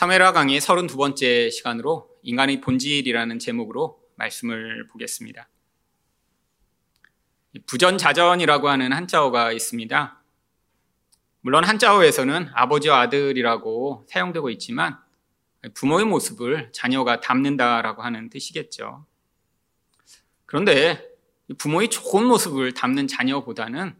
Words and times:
사메라 0.00 0.32
강의 0.32 0.58
32번째 0.60 1.50
시간으로 1.50 2.08
인간의 2.22 2.62
본질이라는 2.62 3.38
제목으로 3.38 4.00
말씀을 4.16 4.86
보겠습니다. 4.86 5.46
부전자전이라고 7.66 8.70
하는 8.70 8.94
한자어가 8.94 9.52
있습니다. 9.52 10.22
물론 11.42 11.64
한자어에서는 11.64 12.48
아버지와 12.54 13.00
아들이라고 13.00 14.06
사용되고 14.08 14.48
있지만 14.48 14.96
부모의 15.74 16.06
모습을 16.06 16.72
자녀가 16.72 17.20
담는다라고 17.20 18.00
하는 18.00 18.30
뜻이겠죠. 18.30 19.04
그런데 20.46 21.06
부모의 21.58 21.90
좋은 21.90 22.24
모습을 22.24 22.72
담는 22.72 23.06
자녀보다는 23.06 23.94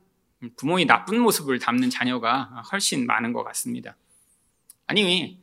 부모의 0.57 0.87
나쁜 0.87 1.21
모습을 1.21 1.59
담는 1.59 1.91
자녀가 1.91 2.64
훨씬 2.73 3.05
많은 3.07 3.35
것 3.35 3.45
같습니다. 3.45 3.98
아니, 4.87 5.40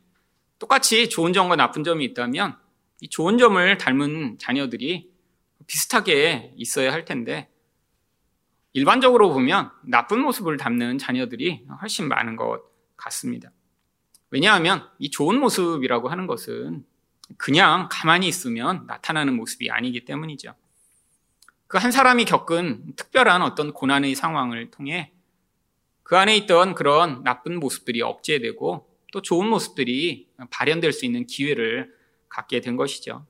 똑같이 0.58 1.08
좋은 1.08 1.32
점과 1.32 1.56
나쁜 1.56 1.84
점이 1.84 2.04
있다면 2.06 2.58
이 3.00 3.08
좋은 3.08 3.38
점을 3.38 3.78
닮은 3.78 4.38
자녀들이 4.38 5.10
비슷하게 5.66 6.54
있어야 6.56 6.92
할 6.92 7.04
텐데 7.04 7.48
일반적으로 8.72 9.32
보면 9.32 9.70
나쁜 9.84 10.20
모습을 10.20 10.56
담는 10.56 10.98
자녀들이 10.98 11.66
훨씬 11.80 12.08
많은 12.08 12.36
것 12.36 12.62
같습니다. 12.96 13.50
왜냐하면 14.30 14.88
이 14.98 15.10
좋은 15.10 15.38
모습이라고 15.40 16.08
하는 16.08 16.26
것은 16.26 16.84
그냥 17.36 17.88
가만히 17.90 18.26
있으면 18.28 18.86
나타나는 18.86 19.34
모습이 19.34 19.70
아니기 19.70 20.04
때문이죠. 20.04 20.54
그 21.66 21.76
한 21.76 21.92
사람이 21.92 22.24
겪은 22.24 22.96
특별한 22.96 23.42
어떤 23.42 23.72
고난의 23.74 24.14
상황을 24.14 24.70
통해 24.70 25.12
그 26.02 26.16
안에 26.16 26.34
있던 26.38 26.74
그런 26.74 27.22
나쁜 27.22 27.60
모습들이 27.60 28.00
억제되고 28.00 28.87
또 29.12 29.22
좋은 29.22 29.48
모습들이 29.48 30.28
발현될 30.50 30.92
수 30.92 31.06
있는 31.06 31.26
기회를 31.26 31.94
갖게 32.28 32.60
된 32.60 32.76
것이죠. 32.76 33.26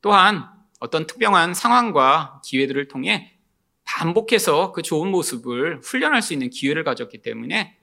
또한 0.00 0.48
어떤 0.80 1.06
특별한 1.06 1.54
상황과 1.54 2.42
기회들을 2.44 2.88
통해 2.88 3.38
반복해서 3.84 4.72
그 4.72 4.82
좋은 4.82 5.10
모습을 5.10 5.80
훈련할 5.82 6.22
수 6.22 6.32
있는 6.32 6.50
기회를 6.50 6.84
가졌기 6.84 7.22
때문에 7.22 7.78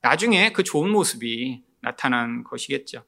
나중에 0.00 0.52
그 0.52 0.62
좋은 0.62 0.90
모습이 0.90 1.64
나타난 1.80 2.44
것이겠죠. 2.44 3.04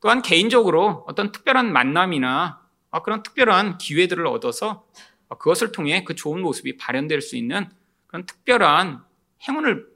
또한 0.00 0.22
개인적으로 0.22 1.04
어떤 1.08 1.32
특별한 1.32 1.72
만남이나 1.72 2.62
그런 3.02 3.22
특별한 3.22 3.78
기회들을 3.78 4.26
얻어서 4.26 4.86
그것을 5.28 5.72
통해 5.72 6.04
그 6.04 6.14
좋은 6.14 6.40
모습이 6.40 6.76
발현될 6.76 7.20
수 7.20 7.36
있는 7.36 7.68
그런 8.06 8.26
특별한 8.26 9.02
행운을 9.48 9.88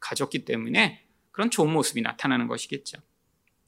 가졌기 0.00 0.44
때문에 0.44 1.03
그런 1.34 1.50
좋은 1.50 1.72
모습이 1.72 2.00
나타나는 2.00 2.46
것이겠죠. 2.46 2.98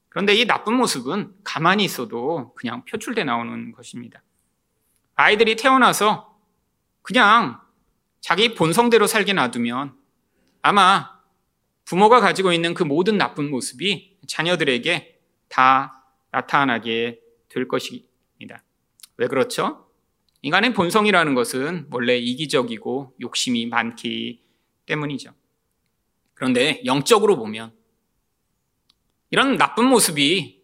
그런데 0.08 0.34
이 0.34 0.46
나쁜 0.46 0.74
모습은 0.74 1.34
가만히 1.42 1.82
있어도 1.82 2.54
그냥 2.54 2.84
표출돼 2.84 3.24
나오는 3.24 3.72
것입니다. 3.72 4.22
아이들이 5.16 5.56
태어나서 5.56 6.38
그냥 7.02 7.60
자기 8.20 8.54
본성대로 8.54 9.08
살게 9.08 9.32
놔두면 9.32 9.96
아마 10.62 11.10
부모가 11.86 12.20
가지고 12.20 12.52
있는 12.52 12.72
그 12.72 12.84
모든 12.84 13.18
나쁜 13.18 13.50
모습이 13.50 14.16
자녀들에게 14.28 15.18
다 15.48 16.04
나타나게 16.30 17.20
될 17.48 17.66
것입니다. 17.66 18.62
왜 19.16 19.26
그렇죠? 19.26 19.88
인간의 20.42 20.72
본성이라는 20.72 21.34
것은 21.34 21.88
원래 21.90 22.16
이기적이고 22.16 23.16
욕심이 23.20 23.66
많기 23.66 24.44
때문이죠. 24.86 25.32
그런데 26.36 26.82
영적으로 26.84 27.36
보면 27.36 27.72
이런 29.30 29.56
나쁜 29.56 29.86
모습이 29.86 30.62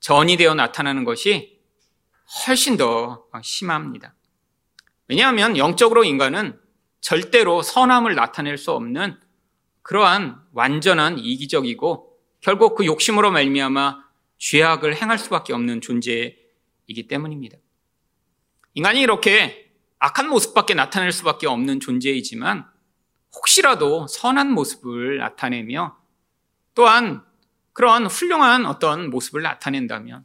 전이 0.00 0.36
되어 0.38 0.54
나타나는 0.54 1.04
것이 1.04 1.60
훨씬 2.46 2.76
더 2.76 3.26
심합니다. 3.42 4.14
왜냐하면 5.08 5.58
영적으로 5.58 6.02
인간은 6.02 6.58
절대로 7.02 7.62
선함을 7.62 8.14
나타낼 8.14 8.56
수 8.56 8.72
없는 8.72 9.20
그러한 9.82 10.40
완전한 10.52 11.18
이기적이고 11.18 12.18
결국 12.40 12.74
그 12.74 12.86
욕심으로 12.86 13.30
말미암아 13.32 14.02
죄악을 14.38 14.96
행할 14.96 15.18
수밖에 15.18 15.52
없는 15.52 15.82
존재이기 15.82 17.06
때문입니다. 17.06 17.58
인간이 18.74 19.02
이렇게 19.02 19.70
악한 19.98 20.30
모습밖에 20.30 20.72
나타낼 20.72 21.12
수밖에 21.12 21.46
없는 21.46 21.80
존재이지만 21.80 22.71
혹시라도 23.34 24.06
선한 24.06 24.52
모습을 24.52 25.18
나타내며 25.18 25.96
또한 26.74 27.22
그러한 27.72 28.06
훌륭한 28.06 28.66
어떤 28.66 29.10
모습을 29.10 29.42
나타낸다면 29.42 30.24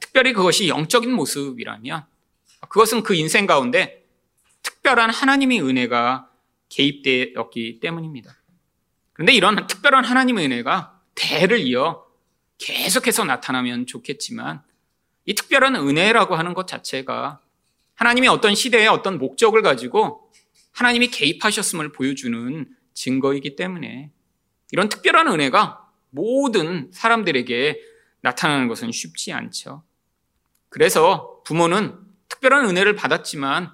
특별히 0.00 0.32
그것이 0.32 0.68
영적인 0.68 1.12
모습이라면 1.12 2.04
그것은 2.68 3.02
그 3.02 3.14
인생 3.14 3.46
가운데 3.46 4.04
특별한 4.62 5.10
하나님의 5.10 5.62
은혜가 5.62 6.30
개입되었기 6.68 7.80
때문입니다. 7.80 8.34
그런데 9.12 9.32
이런 9.32 9.66
특별한 9.66 10.04
하나님의 10.04 10.46
은혜가 10.46 11.00
대를 11.14 11.60
이어 11.60 12.04
계속해서 12.58 13.24
나타나면 13.24 13.86
좋겠지만 13.86 14.62
이 15.26 15.34
특별한 15.34 15.76
은혜라고 15.76 16.34
하는 16.34 16.54
것 16.54 16.66
자체가 16.66 17.40
하나님이 17.94 18.28
어떤 18.28 18.54
시대에 18.54 18.86
어떤 18.88 19.18
목적을 19.18 19.62
가지고 19.62 20.23
하나님이 20.74 21.08
개입하셨음을 21.08 21.92
보여주는 21.92 22.66
증거이기 22.94 23.56
때문에 23.56 24.10
이런 24.72 24.88
특별한 24.88 25.28
은혜가 25.28 25.88
모든 26.10 26.90
사람들에게 26.92 27.80
나타나는 28.20 28.68
것은 28.68 28.92
쉽지 28.92 29.32
않죠. 29.32 29.84
그래서 30.68 31.42
부모는 31.44 31.96
특별한 32.28 32.68
은혜를 32.68 32.96
받았지만 32.96 33.70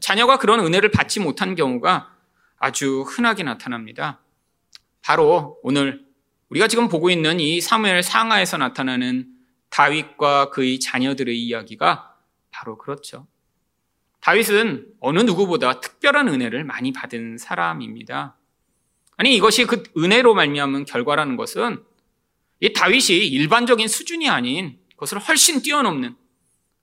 자녀가 0.00 0.38
그런 0.38 0.60
은혜를 0.60 0.90
받지 0.90 1.20
못한 1.20 1.54
경우가 1.54 2.12
아주 2.58 3.02
흔하게 3.02 3.42
나타납니다. 3.44 4.20
바로 5.02 5.58
오늘 5.62 6.04
우리가 6.48 6.68
지금 6.68 6.88
보고 6.88 7.10
있는 7.10 7.40
이 7.40 7.60
사무엘 7.60 8.02
상하에서 8.02 8.56
나타나는 8.56 9.28
다윗과 9.70 10.50
그의 10.50 10.80
자녀들의 10.80 11.38
이야기가 11.38 12.16
바로 12.50 12.78
그렇죠. 12.78 13.26
다윗은 14.22 14.86
어느 15.00 15.20
누구보다 15.20 15.80
특별한 15.80 16.28
은혜를 16.28 16.64
많이 16.64 16.92
받은 16.92 17.38
사람입니다. 17.38 18.36
아니 19.16 19.34
이것이 19.34 19.66
그 19.66 19.82
은혜로 19.96 20.34
말미암은 20.34 20.84
결과라는 20.84 21.36
것은 21.36 21.82
이 22.60 22.72
다윗이 22.72 23.26
일반적인 23.26 23.88
수준이 23.88 24.28
아닌 24.28 24.78
그것을 24.90 25.18
훨씬 25.18 25.60
뛰어넘는 25.60 26.16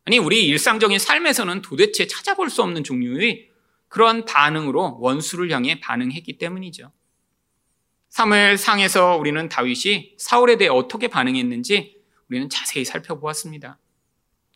아니 0.05 0.17
우리 0.17 0.45
일상적인 0.47 0.99
삶에서는 0.99 1.61
도대체 1.61 2.07
찾아볼 2.07 2.49
수 2.49 2.61
없는 2.61 2.83
종류의 2.83 3.49
그러한 3.87 4.25
반응으로 4.25 4.97
원수를 4.99 5.49
향해 5.51 5.79
반응했기 5.79 6.37
때문이죠. 6.37 6.91
사무엘 8.09 8.57
상에서 8.57 9.15
우리는 9.15 9.47
다윗이 9.47 10.15
사울에 10.17 10.57
대해 10.57 10.69
어떻게 10.69 11.07
반응했는지 11.07 12.01
우리는 12.29 12.49
자세히 12.49 12.83
살펴보았습니다. 12.83 13.79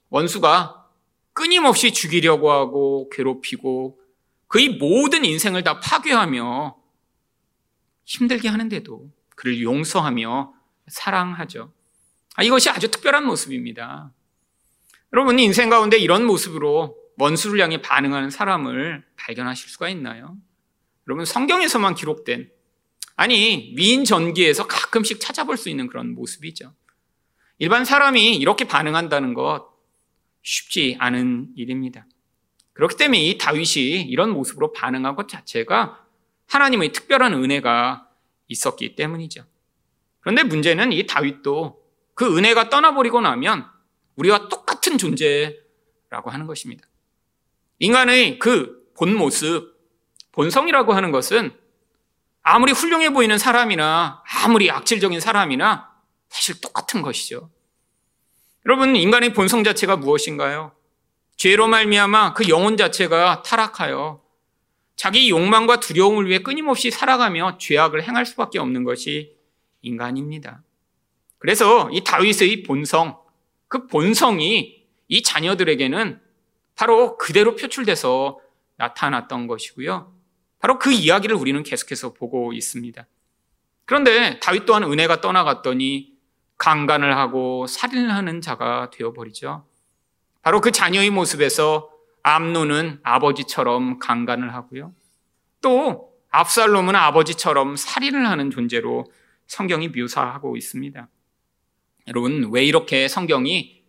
원수가 0.10 0.83
끊임없이 1.34 1.94
죽이려고 1.94 2.52
하고 2.52 3.10
괴롭히고 3.10 4.00
그의 4.48 4.70
모든 4.70 5.26
인생을 5.26 5.64
다 5.64 5.80
파괴하며 5.80 6.78
힘들게 8.06 8.50
하는데도 8.50 9.10
그를 9.36 9.62
용서하며 9.62 10.54
사랑하죠. 10.88 11.74
아, 12.36 12.44
이것이 12.44 12.70
아주 12.70 12.90
특별한 12.92 13.26
모습입니다. 13.26 14.12
여러분, 15.12 15.40
인생 15.40 15.70
가운데 15.70 15.98
이런 15.98 16.26
모습으로 16.26 16.96
원수를 17.18 17.62
향해 17.62 17.82
반응하는 17.82 18.30
사람을 18.30 19.06
발견하실 19.16 19.70
수가 19.70 19.90
있나요? 19.90 20.36
여러분, 21.08 21.26
성경에서만 21.26 21.96
기록된, 21.96 22.50
아니, 23.16 23.74
위인 23.76 24.06
전기에서 24.06 24.68
가끔씩 24.68 25.20
찾아볼 25.20 25.58
수 25.58 25.70
있는 25.70 25.88
그런 25.88 26.16
모습이죠. 26.16 26.74
일반 27.60 27.86
사람이 27.86 28.36
이렇게 28.36 28.66
반응한다는 28.66 29.36
것, 29.36 29.73
쉽지 30.44 30.98
않은 31.00 31.50
일입니다. 31.56 32.06
그렇기 32.74 32.96
때문에 32.98 33.20
이 33.24 33.38
다윗이 33.38 34.02
이런 34.04 34.30
모습으로 34.32 34.72
반응한 34.74 35.16
것 35.16 35.28
자체가 35.28 36.06
하나님의 36.48 36.92
특별한 36.92 37.34
은혜가 37.34 38.08
있었기 38.48 38.96
때문이죠. 38.96 39.46
그런데 40.20 40.44
문제는 40.44 40.92
이 40.92 41.06
다윗도 41.08 41.84
그 42.14 42.38
은혜가 42.38 42.70
떠나버리고 42.70 43.22
나면 43.22 43.66
우리와 44.16 44.50
똑같은 44.50 44.98
존재라고 45.00 46.30
하는 46.30 46.46
것입니다. 46.46 46.88
인간의 47.80 48.38
그 48.38 48.84
본 48.96 49.16
모습, 49.16 49.74
본성이라고 50.32 50.94
하는 50.94 51.12
것은 51.12 51.58
아무리 52.42 52.72
훌륭해 52.72 53.12
보이는 53.12 53.38
사람이나 53.38 54.24
아무리 54.44 54.70
악질적인 54.70 55.20
사람이나 55.20 55.92
사실 56.30 56.60
똑같은 56.62 57.02
것이죠. 57.02 57.50
여러분 58.66 58.96
인간의 58.96 59.34
본성 59.34 59.64
자체가 59.64 59.98
무엇인가요? 59.98 60.72
죄로 61.36 61.68
말미암아 61.68 62.34
그 62.34 62.48
영혼 62.48 62.78
자체가 62.78 63.44
타락하여 63.44 64.24
자기 64.96 65.30
욕망과 65.30 65.80
두려움을 65.80 66.28
위해 66.28 66.40
끊임없이 66.40 66.92
살아가며 66.92 67.58
죄악을 67.58 68.04
행할 68.04 68.26
수밖에 68.26 68.60
없는 68.60 68.84
것이 68.84 69.36
인간입니다. 69.82 70.64
그래서 71.40 71.90
이 71.92 72.04
다윗의 72.06 72.64
본성, 72.64 73.18
그 73.68 73.88
본성이 73.88 74.86
이 75.10 75.24
자녀들에게는 75.24 76.22
바로 76.76 77.18
그대로 77.18 77.56
표출돼서 77.56 78.40
나타났던 78.78 79.48
것이고요. 79.48 80.14
바로 80.60 80.80
그 80.80 80.94
이야기를 80.94 81.36
우리는 81.36 81.62
계속해서 81.64 82.14
보고 82.14 82.54
있습니다. 82.54 83.06
그런데 83.84 84.40
다윗 84.40 84.66
또한 84.66 84.84
은혜가 84.84 85.20
떠나갔더니 85.20 86.13
강간을 86.58 87.18
하고 87.18 87.68
살인을 87.68 88.14
하는 88.14 88.42
자가 88.42 88.90
되어버리죠. 88.92 89.66
바로 90.42 90.62
그 90.62 90.72
자녀의 90.72 91.10
모습에서 91.10 91.90
암노는 92.24 93.02
아버지처럼 93.04 94.00
강간을 94.00 94.54
하고요. 94.54 94.94
또 95.62 96.14
압살롬은 96.30 96.96
아버지처럼 96.96 97.76
살인을 97.76 98.28
하는 98.28 98.50
존재로 98.50 99.06
성경이 99.48 99.90
묘사하고 99.90 100.58
있습니다. 100.58 101.08
여러분, 102.08 102.50
왜 102.52 102.66
이렇게 102.66 103.08
성경이 103.08 103.84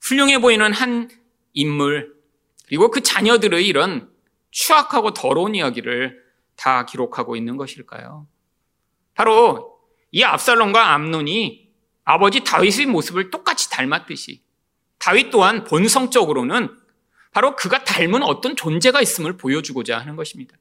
훌륭해 0.00 0.40
보이는 0.40 0.72
한 0.72 1.08
인물, 1.52 2.16
그리고 2.66 2.90
그 2.90 3.02
자녀들의 3.02 3.66
이런 3.66 4.10
추악하고 4.50 5.14
더러운 5.14 5.54
이야기를 5.54 6.22
다 6.56 6.84
기록하고 6.84 7.36
있는 7.36 7.56
것일까요? 7.56 8.26
바로 9.14 9.78
이 10.10 10.22
압살롬과 10.22 10.92
암논이 10.92 11.67
아버지 12.10 12.40
다윗의 12.40 12.86
모습을 12.86 13.30
똑같이 13.30 13.68
닮았듯이 13.68 14.40
다윗 14.98 15.30
또한 15.30 15.64
본성적으로는 15.64 16.74
바로 17.32 17.54
그가 17.54 17.84
닮은 17.84 18.22
어떤 18.22 18.56
존재가 18.56 19.02
있음을 19.02 19.36
보여주고자 19.36 19.98
하는 19.98 20.16
것입니다. 20.16 20.56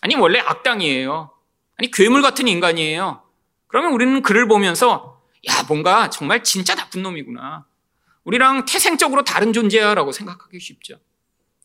아니, 0.00 0.16
원래 0.16 0.40
악당이에요. 0.40 1.30
아니, 1.78 1.90
괴물 1.92 2.20
같은 2.20 2.48
인간이에요. 2.48 3.22
그러면 3.68 3.92
우리는 3.92 4.22
그를 4.22 4.48
보면서, 4.48 5.22
야, 5.48 5.62
뭔가 5.68 6.10
정말 6.10 6.42
진짜 6.42 6.74
나쁜 6.74 7.04
놈이구나. 7.04 7.64
우리랑 8.24 8.64
태생적으로 8.64 9.22
다른 9.22 9.52
존재야라고 9.52 10.10
생각하기 10.10 10.58
쉽죠. 10.58 10.98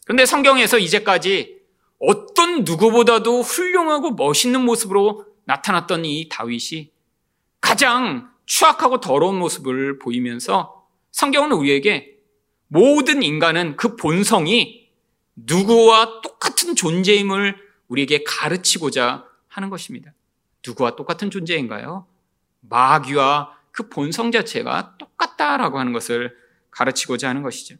그런데 0.06 0.28
성경에서 0.28 0.78
이제까지 0.78 1.58
어떤 1.98 2.64
누구보다도 2.64 3.42
훌륭하고 3.42 4.12
멋있는 4.12 4.64
모습으로 4.64 5.26
나타났던 5.46 6.06
이 6.06 6.30
다윗이 6.30 6.92
가장 7.60 8.37
추악하고 8.48 9.00
더러운 9.00 9.38
모습을 9.38 10.00
보이면서 10.00 10.88
성경은 11.12 11.52
우리에게 11.52 12.18
모든 12.68 13.22
인간은 13.22 13.76
그 13.76 13.96
본성이 13.96 14.90
누구와 15.36 16.22
똑같은 16.22 16.76
존재임을 16.76 17.56
우리에게 17.88 18.24
가르치고자 18.24 19.26
하는 19.48 19.70
것입니다. 19.70 20.14
누구와 20.66 20.96
똑같은 20.96 21.30
존재인가요? 21.30 22.08
마귀와 22.62 23.56
그 23.72 23.90
본성 23.90 24.32
자체가 24.32 24.96
똑같다라고 24.98 25.78
하는 25.78 25.94
것을 25.94 26.36
가르치고자 26.72 27.30
하는 27.30 27.44
것이죠. 27.44 27.76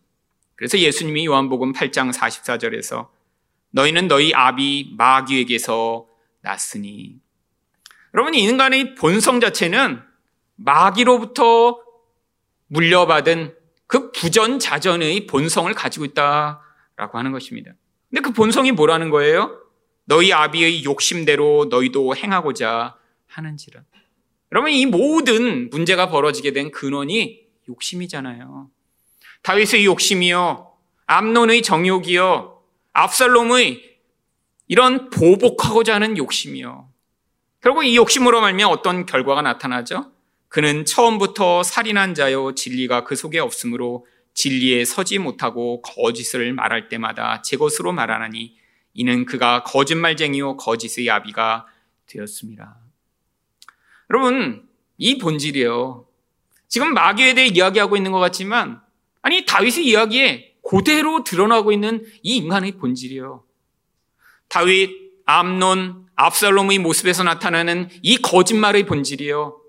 그래서 0.56 0.78
예수님이 0.78 1.26
요한복음 1.26 1.74
8장 1.74 2.14
44절에서 2.14 3.10
너희는 3.72 4.08
너희 4.08 4.34
아비 4.34 4.96
마귀에게서 4.98 6.08
났으니 6.42 7.20
여러분 8.14 8.34
인간의 8.34 8.96
본성 8.96 9.40
자체는 9.40 10.07
마귀로부터 10.58 11.80
물려받은 12.68 13.56
그 13.88 14.12
부전자전의 14.12 15.28
본성을 15.28 15.74
가지고 15.74 16.06
있다라고 16.06 17.18
하는 17.18 17.32
것입니다. 17.32 17.72
근데 18.10 18.22
그 18.22 18.32
본성이 18.32 18.72
뭐라는 18.72 19.10
거예요? 19.10 19.62
너희 20.06 20.32
아비의 20.34 20.84
욕심대로 20.84 21.68
너희도 21.70 22.16
행하고자 22.16 22.98
하는지라. 23.28 23.82
여러분 24.52 24.72
이 24.72 24.86
모든 24.86 25.70
문제가 25.70 26.10
벌어지게 26.10 26.52
된 26.52 26.72
근원이 26.72 27.46
욕심이잖아요. 27.70 28.70
다윗의 29.44 29.86
욕심이요, 29.86 30.72
암론의 31.06 31.62
정욕이요, 31.62 32.62
압살롬의 32.94 33.98
이런 34.68 35.10
보복하고자 35.10 35.96
하는 35.96 36.18
욕심이요. 36.18 36.90
결국 37.62 37.84
이 37.84 37.96
욕심으로 37.96 38.42
말면 38.42 38.68
어떤 38.70 39.06
결과가 39.06 39.42
나타나죠? 39.42 40.12
그는 40.58 40.86
처음부터 40.86 41.62
살인한 41.62 42.16
자요 42.16 42.56
진리가 42.56 43.04
그 43.04 43.16
속에 43.16 43.38
없으므로 43.38 44.08
진리에 44.34 44.86
서지 44.86 45.20
못하고 45.20 45.84
거짓을 45.84 46.52
말할 46.52 46.90
때마다 46.90 47.44
제 47.44 47.58
것으로 47.58 47.92
말하나니 47.92 48.58
이는 48.96 49.26
그가 49.26 49.62
거짓말쟁이요 49.62 50.58
거짓의 50.58 51.12
아비가 51.12 51.68
되었습니다. 52.08 52.76
여러분 54.10 54.68
이 54.98 55.20
본질이에요. 55.20 56.08
지금 56.68 56.92
마귀에 56.96 57.36
대해 57.36 57.50
이야기하고 57.50 57.96
있는 57.96 58.12
것 58.12 58.18
같지만 58.18 58.82
아니 59.22 59.46
다윗의 59.46 59.86
이야기에 59.86 60.56
그대로 60.68 61.24
드러나고 61.24 61.72
있는 61.72 62.04
이 62.24 62.38
인간의 62.38 62.78
본질이에요. 62.78 63.44
다윗, 64.48 64.90
암논, 65.28 66.08
압살롬의 66.16 66.80
모습에서 66.80 67.22
나타나는 67.22 67.90
이 68.02 68.18
거짓말의 68.18 68.88
본질이요. 68.88 69.67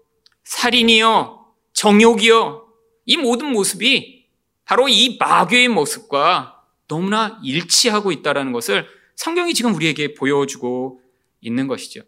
살인이요, 0.49 1.45
정욕이요. 1.75 2.69
이 3.05 3.17
모든 3.19 3.53
모습이 3.53 4.27
바로 4.65 4.89
이 4.89 5.19
마귀의 5.19 5.69
모습과 5.69 6.65
너무나 6.89 7.39
일치하고 7.45 8.13
있다는 8.13 8.53
것을 8.53 8.87
성경이 9.15 9.53
지금 9.53 9.75
우리에게 9.75 10.15
보여주고 10.15 11.03
있는 11.43 11.67
것이죠. 11.67 12.01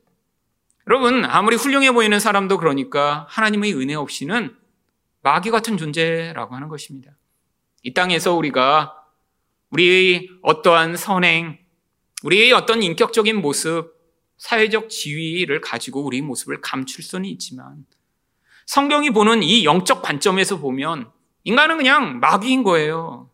여러분, 0.89 1.27
아무리 1.27 1.57
훌륭해 1.57 1.93
보이는 1.93 2.19
사람도 2.19 2.57
그러니까 2.57 3.27
하나님의 3.29 3.75
은혜 3.75 3.95
없이는 3.95 4.57
마귀 5.21 5.51
같은 5.51 5.77
존재라고 5.77 6.55
하는 6.55 6.69
것입니다. 6.69 7.13
이 7.83 7.93
땅에서 7.93 8.35
우리가 8.35 8.97
우리의 9.69 10.31
어떠한 10.41 10.97
선행, 10.97 11.59
우리의 12.23 12.53
어떤 12.53 12.83
인격적인 12.83 13.37
모습, 13.37 13.95
사회적 14.39 14.89
지위를 14.89 15.61
가지고 15.61 16.03
우리의 16.07 16.23
모습을 16.23 16.63
감출 16.63 17.05
수는 17.05 17.27
있지만 17.27 17.85
성경이 18.71 19.11
보는 19.11 19.43
이 19.43 19.65
영적 19.65 20.01
관점에서 20.01 20.61
보면 20.61 21.11
인간은 21.43 21.77
그냥 21.77 22.21
마귀인 22.21 22.63
거예요. 22.63 23.29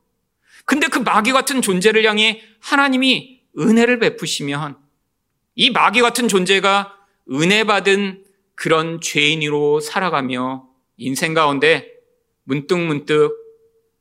근데 0.64 0.88
그 0.88 0.98
마귀 0.98 1.32
같은 1.32 1.60
존재를 1.60 2.06
향해 2.06 2.40
하나님이 2.62 3.42
은혜를 3.58 3.98
베푸시면 3.98 4.78
이 5.54 5.68
마귀 5.68 6.00
같은 6.00 6.26
존재가 6.26 6.96
은혜 7.32 7.64
받은 7.64 8.24
그런 8.54 9.02
죄인으로 9.02 9.80
살아가며 9.80 10.70
인생 10.96 11.34
가운데 11.34 11.92
문득문득 12.44 13.34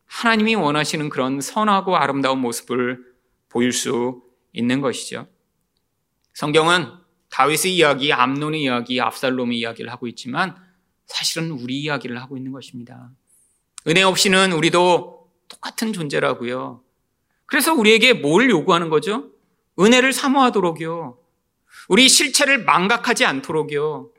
하나님이 0.05 0.55
원하시는 0.55 1.09
그런 1.09 1.41
선하고 1.41 1.98
아름다운 1.98 2.39
모습을 2.39 3.03
보일 3.50 3.74
수 3.74 4.21
있는 4.53 4.79
것이죠. 4.79 5.27
성경은 6.33 6.93
다윗의 7.29 7.75
이야기, 7.75 8.13
암론의 8.13 8.62
이야기, 8.62 9.01
압살롬의 9.01 9.57
이야기를 9.57 9.91
하고 9.91 10.07
있지만 10.07 10.63
사실은 11.07 11.51
우리 11.51 11.81
이야기를 11.81 12.21
하고 12.21 12.38
있는 12.38 12.51
것입니다. 12.51 13.12
은혜 13.88 14.01
없이는 14.01 14.51
우리도 14.51 15.29
똑같은 15.47 15.93
존재라고요. 15.93 16.81
그래서 17.45 17.74
우리에게 17.74 18.13
뭘 18.13 18.50
요구하는 18.50 18.89
거죠? 18.89 19.29
은혜를 19.79 20.13
사모하도록요. 20.13 21.17
우리 21.88 22.09
실체를 22.09 22.63
망각하지 22.63 23.25
않도록요. 23.25 24.09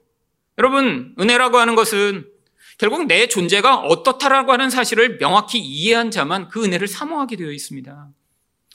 여러분, 0.58 1.14
은혜라고 1.18 1.58
하는 1.58 1.74
것은 1.74 2.30
결국 2.78 3.06
내 3.06 3.26
존재가 3.26 3.78
어떻다라고 3.78 4.52
하는 4.52 4.70
사실을 4.70 5.18
명확히 5.18 5.58
이해한 5.58 6.10
자만 6.10 6.48
그 6.48 6.64
은혜를 6.64 6.88
사모하게 6.88 7.36
되어 7.36 7.50
있습니다. 7.50 8.08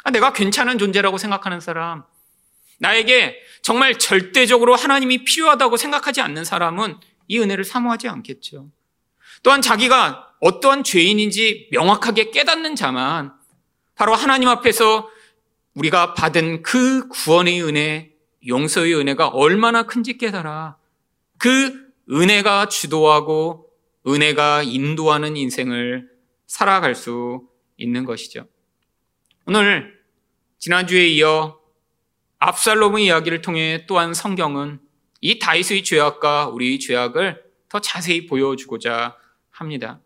아, 0.04 0.12
내가 0.12 0.34
괜찮은 0.34 0.78
존재라고 0.78 1.18
생각하는 1.18 1.60
사람, 1.60 2.04
나에게 2.80 3.38
정말 3.62 4.00
절대적으로 4.00 4.76
하나님이 4.76 5.24
필요하다고 5.24 5.78
생각하지 5.78 6.22
않는 6.22 6.44
사람은 6.44 6.98
이 7.32 7.40
은혜를 7.40 7.64
사모하지 7.64 8.10
않겠죠. 8.10 8.70
또한 9.42 9.62
자기가 9.62 10.34
어떠한 10.42 10.84
죄인인지 10.84 11.70
명확하게 11.72 12.30
깨닫는 12.32 12.76
자만 12.76 13.32
바로 13.96 14.14
하나님 14.14 14.50
앞에서 14.50 15.10
우리가 15.76 16.14
받은 16.14 16.62
그 16.62 17.08
구원의 17.08 17.64
은혜, 17.64 18.12
용서의 18.46 18.96
은혜가 18.96 19.30
얼마나 19.30 19.84
큰지 19.84 20.18
깨달아 20.18 20.76
그 21.38 21.94
은혜가 22.12 22.66
주도하고 22.66 23.70
은혜가 24.06 24.64
인도하는 24.64 25.38
인생을 25.38 26.10
살아갈 26.48 26.96
수 26.96 27.48
있는 27.78 28.04
것이죠. 28.04 28.46
오늘 29.46 29.98
지난주에 30.58 31.08
이어 31.08 31.62
압살롬의 32.40 33.06
이야기를 33.06 33.42
통해 33.42 33.86
또한 33.88 34.14
성경은 34.14 34.82
이 35.22 35.38
다윗의 35.38 35.84
죄악과 35.84 36.48
우리의 36.48 36.80
죄악을 36.80 37.44
더 37.70 37.80
자세히 37.80 38.26
보여주고자 38.26 39.16
합니다. 39.52 40.02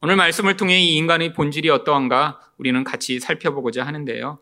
오늘 0.00 0.16
말씀을 0.16 0.56
통해 0.56 0.80
이 0.80 0.96
인간의 0.96 1.34
본질이 1.34 1.68
어떠한가 1.68 2.40
우리는 2.56 2.82
같이 2.82 3.20
살펴보고자 3.20 3.86
하는데요. 3.86 4.38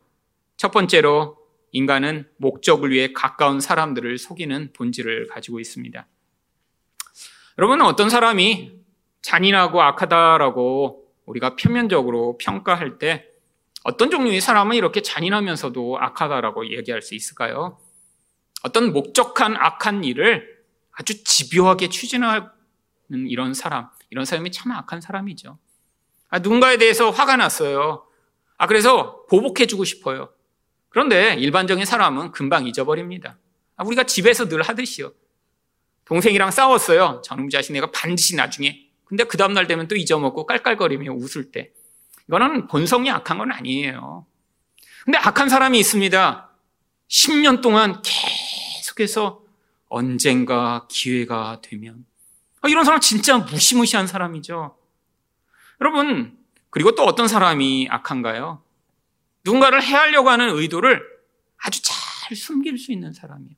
첫 0.57 0.71
번째로 0.71 1.39
인간은 1.73 2.29
목적을 2.37 2.91
위해 2.91 3.13
가까운 3.13 3.61
사람들을 3.61 4.17
속이는 4.17 4.73
본질을 4.75 5.27
가지고 5.27 5.59
있습니다. 5.59 6.07
여러분 7.59 7.83
어떤 7.83 8.09
사람이 8.09 8.73
잔인하고 9.23 9.83
악하다라고 9.83 11.05
우리가 11.27 11.57
표면적으로 11.57 12.39
평가할 12.39 12.99
때 12.99 13.27
어떤 13.83 14.11
종류의 14.11 14.41
사람은 14.41 14.77
이렇게 14.77 15.03
잔인하면서도 15.03 15.99
악하다라고 15.99 16.71
얘기할 16.71 17.03
수 17.03 17.15
있을까요? 17.15 17.79
어떤 18.63 18.93
목적한 18.93 19.57
악한 19.57 20.05
일을 20.05 20.57
아주 20.93 21.23
집요하게 21.23 21.89
추진하는 21.89 22.49
이런 23.29 23.55
사람, 23.55 23.89
이런 24.11 24.25
사람이 24.25 24.51
참 24.53 24.73
악한 24.73 25.01
사람이죠. 25.01 25.59
아, 26.29 26.39
누군가에 26.39 26.79
대해서 26.79 27.11
화가 27.11 27.37
났어요. 27.37 28.07
아, 28.59 28.67
그래서 28.67 29.25
보복해주고 29.27 29.85
싶어요. 29.85 30.31
그런데 30.89 31.35
일반적인 31.35 31.85
사람은 31.85 32.33
금방 32.33 32.67
잊어버립니다. 32.67 33.39
아, 33.77 33.85
우리가 33.85 34.05
집에서 34.05 34.49
늘 34.49 34.63
하듯이요. 34.63 35.13
동생이랑 36.07 36.51
싸웠어요. 36.51 37.21
저놈 37.25 37.51
자식 37.51 37.73
내가 37.73 37.91
반드시 37.91 38.37
나중에. 38.37 38.87
근데 39.05 39.25
그 39.25 39.37
다음날 39.37 39.67
되면 39.67 39.89
또 39.89 39.97
잊어먹고 39.97 40.47
깔깔거리며 40.47 41.13
웃을 41.13 41.51
때. 41.53 41.73
이거는 42.29 42.67
본성이 42.67 43.11
악한 43.11 43.39
건 43.39 43.53
아니에요. 43.53 44.27
근데 45.05 45.19
악한 45.19 45.49
사람이 45.49 45.79
있습니다. 45.79 46.51
10년 47.09 47.63
동안 47.63 48.03
계속 48.03 48.46
해서 49.05 49.43
언젠가 49.89 50.87
기회가 50.89 51.61
되면. 51.63 52.05
아, 52.61 52.69
이런 52.69 52.85
사람 52.85 53.01
진짜 53.01 53.39
무시무시한 53.39 54.07
사람이죠. 54.07 54.77
여러분, 55.81 56.37
그리고 56.71 56.95
또 56.95 57.05
어떤 57.05 57.29
사람이 57.29 57.89
악한가요? 57.91 58.63
누군가를 59.45 59.83
해하려고 59.83 60.31
하는 60.31 60.51
의도를 60.57 61.03
아주 61.59 61.81
잘 61.83 62.37
숨길 62.37 62.79
수 62.79 62.93
있는 62.93 63.13
사람이에요. 63.13 63.55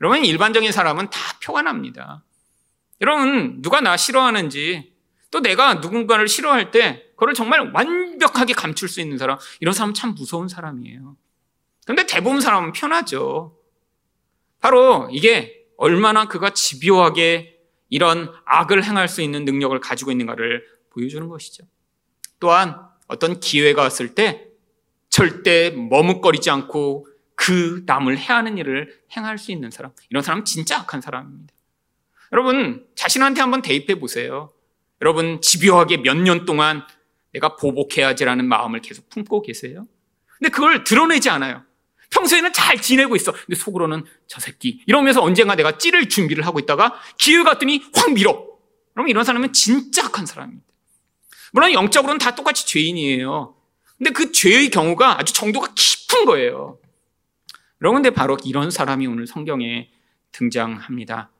여러분, 0.00 0.24
일반적인 0.24 0.72
사람은 0.72 1.10
다 1.10 1.18
표가 1.42 1.62
납니다. 1.62 2.22
여러분, 3.00 3.60
누가 3.62 3.80
나 3.80 3.96
싫어하는지, 3.96 4.94
또 5.30 5.40
내가 5.40 5.74
누군가를 5.74 6.28
싫어할 6.28 6.70
때, 6.70 7.04
그걸 7.16 7.34
정말 7.34 7.72
완벽하게 7.72 8.54
감출 8.54 8.88
수 8.88 9.00
있는 9.00 9.18
사람, 9.18 9.38
이런 9.60 9.74
사람은 9.74 9.94
참 9.94 10.14
무서운 10.14 10.48
사람이에요. 10.48 11.16
그런데 11.84 12.06
대부분 12.06 12.40
사람은 12.40 12.72
편하죠. 12.72 13.56
바로 14.60 15.08
이게 15.10 15.64
얼마나 15.76 16.26
그가 16.26 16.50
집요하게 16.50 17.58
이런 17.88 18.32
악을 18.44 18.84
행할 18.84 19.08
수 19.08 19.22
있는 19.22 19.44
능력을 19.44 19.78
가지고 19.80 20.10
있는가를 20.12 20.64
보여주는 20.90 21.26
것이죠. 21.28 21.64
또한 22.38 22.76
어떤 23.08 23.40
기회가 23.40 23.82
왔을 23.82 24.14
때 24.14 24.46
절대 25.08 25.70
머뭇거리지 25.70 26.50
않고 26.50 27.06
그 27.34 27.82
남을 27.86 28.18
해하는 28.18 28.58
일을 28.58 29.00
행할 29.16 29.38
수 29.38 29.50
있는 29.50 29.70
사람. 29.70 29.92
이런 30.10 30.22
사람은 30.22 30.44
진짜 30.44 30.78
악한 30.80 31.00
사람입니다. 31.00 31.52
여러분, 32.32 32.86
자신한테 32.94 33.40
한번 33.40 33.62
대입해 33.62 33.98
보세요. 33.98 34.52
여러분, 35.00 35.40
집요하게 35.40 35.98
몇 35.98 36.16
년 36.16 36.44
동안 36.44 36.82
내가 37.32 37.56
보복해야지라는 37.56 38.44
마음을 38.46 38.80
계속 38.82 39.08
품고 39.08 39.42
계세요. 39.42 39.86
근데 40.38 40.50
그걸 40.50 40.84
드러내지 40.84 41.30
않아요. 41.30 41.64
평소에는 42.10 42.52
잘 42.52 42.80
지내고 42.80 43.16
있어. 43.16 43.32
근데 43.32 43.54
속으로는 43.54 44.04
저 44.26 44.40
새끼. 44.40 44.82
이러면서 44.86 45.22
언젠가 45.22 45.54
내가 45.54 45.78
찌를 45.78 46.08
준비를 46.08 46.46
하고 46.46 46.58
있다가 46.58 47.00
기회 47.18 47.42
갔더니 47.42 47.82
확 47.94 48.12
밀어. 48.12 48.46
그럼 48.94 49.08
이런 49.08 49.24
사람은 49.24 49.52
진짜 49.52 50.06
악한 50.06 50.26
사람입니다. 50.26 50.66
물론 51.52 51.72
영적으로는 51.72 52.18
다 52.18 52.34
똑같이 52.34 52.66
죄인이에요. 52.66 53.56
근데 53.98 54.10
그 54.10 54.32
죄의 54.32 54.70
경우가 54.70 55.18
아주 55.18 55.32
정도가 55.32 55.72
깊은 55.74 56.24
거예요. 56.26 56.78
근데 57.78 58.10
바로 58.10 58.36
이런 58.44 58.70
사람이 58.70 59.06
오늘 59.06 59.26
성경에 59.26 59.90
등장합니다. 60.32 61.30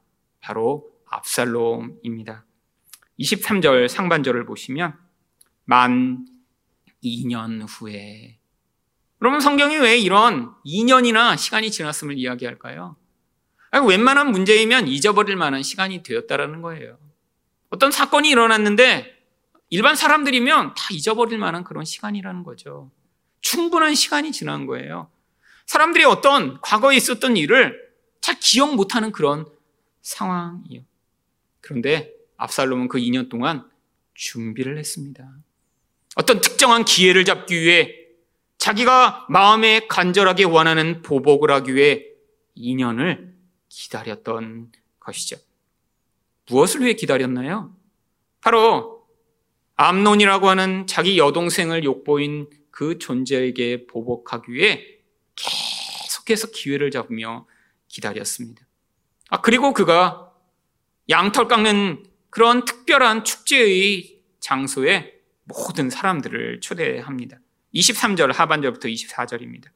바로 0.40 0.90
압살롬입니다. 1.06 2.44
23절 3.18 3.88
상반절을 3.88 4.46
보시면 4.46 4.98
만 5.64 6.26
2년 7.04 7.66
후에 7.68 8.39
그러면 9.20 9.40
성경이 9.40 9.76
왜 9.76 9.98
이런 9.98 10.54
2년이나 10.64 11.36
시간이 11.36 11.70
지났음을 11.70 12.16
이야기할까요? 12.18 12.96
아니, 13.70 13.86
웬만한 13.86 14.30
문제이면 14.32 14.88
잊어버릴 14.88 15.36
만한 15.36 15.62
시간이 15.62 16.02
되었다라는 16.02 16.62
거예요. 16.62 16.98
어떤 17.68 17.90
사건이 17.90 18.30
일어났는데 18.30 19.14
일반 19.68 19.94
사람들이면 19.94 20.74
다 20.74 20.88
잊어버릴 20.90 21.38
만한 21.38 21.64
그런 21.64 21.84
시간이라는 21.84 22.42
거죠. 22.42 22.90
충분한 23.42 23.94
시간이 23.94 24.32
지난 24.32 24.66
거예요. 24.66 25.10
사람들이 25.66 26.04
어떤 26.04 26.58
과거에 26.62 26.96
있었던 26.96 27.36
일을 27.36 27.78
잘 28.22 28.40
기억 28.40 28.74
못하는 28.74 29.12
그런 29.12 29.46
상황이요. 30.00 30.80
그런데 31.60 32.10
압살롬은 32.38 32.88
그 32.88 32.98
2년 32.98 33.28
동안 33.28 33.68
준비를 34.14 34.78
했습니다. 34.78 35.30
어떤 36.16 36.40
특정한 36.40 36.86
기회를 36.86 37.26
잡기 37.26 37.60
위해 37.60 37.99
자기가 38.60 39.26
마음에 39.30 39.86
간절하게 39.88 40.44
원하는 40.44 41.00
보복을 41.00 41.50
하기 41.50 41.74
위해 41.74 42.04
2년을 42.58 43.32
기다렸던 43.70 44.70
것이죠. 45.00 45.38
무엇을 46.46 46.82
위해 46.82 46.92
기다렸나요? 46.92 47.74
바로 48.42 49.08
암론이라고 49.76 50.46
하는 50.46 50.86
자기 50.86 51.16
여동생을 51.16 51.84
욕보인 51.84 52.50
그 52.70 52.98
존재에게 52.98 53.86
보복하기 53.86 54.52
위해 54.52 54.84
계속해서 55.36 56.48
기회를 56.50 56.90
잡으며 56.90 57.46
기다렸습니다. 57.88 58.62
아, 59.30 59.40
그리고 59.40 59.72
그가 59.72 60.34
양털 61.08 61.48
깎는 61.48 62.04
그런 62.28 62.66
특별한 62.66 63.24
축제의 63.24 64.20
장소에 64.38 65.14
모든 65.44 65.88
사람들을 65.88 66.60
초대합니다. 66.60 67.38
23절 67.74 68.32
하반절부터 68.32 68.88
24절입니다. 68.88 69.66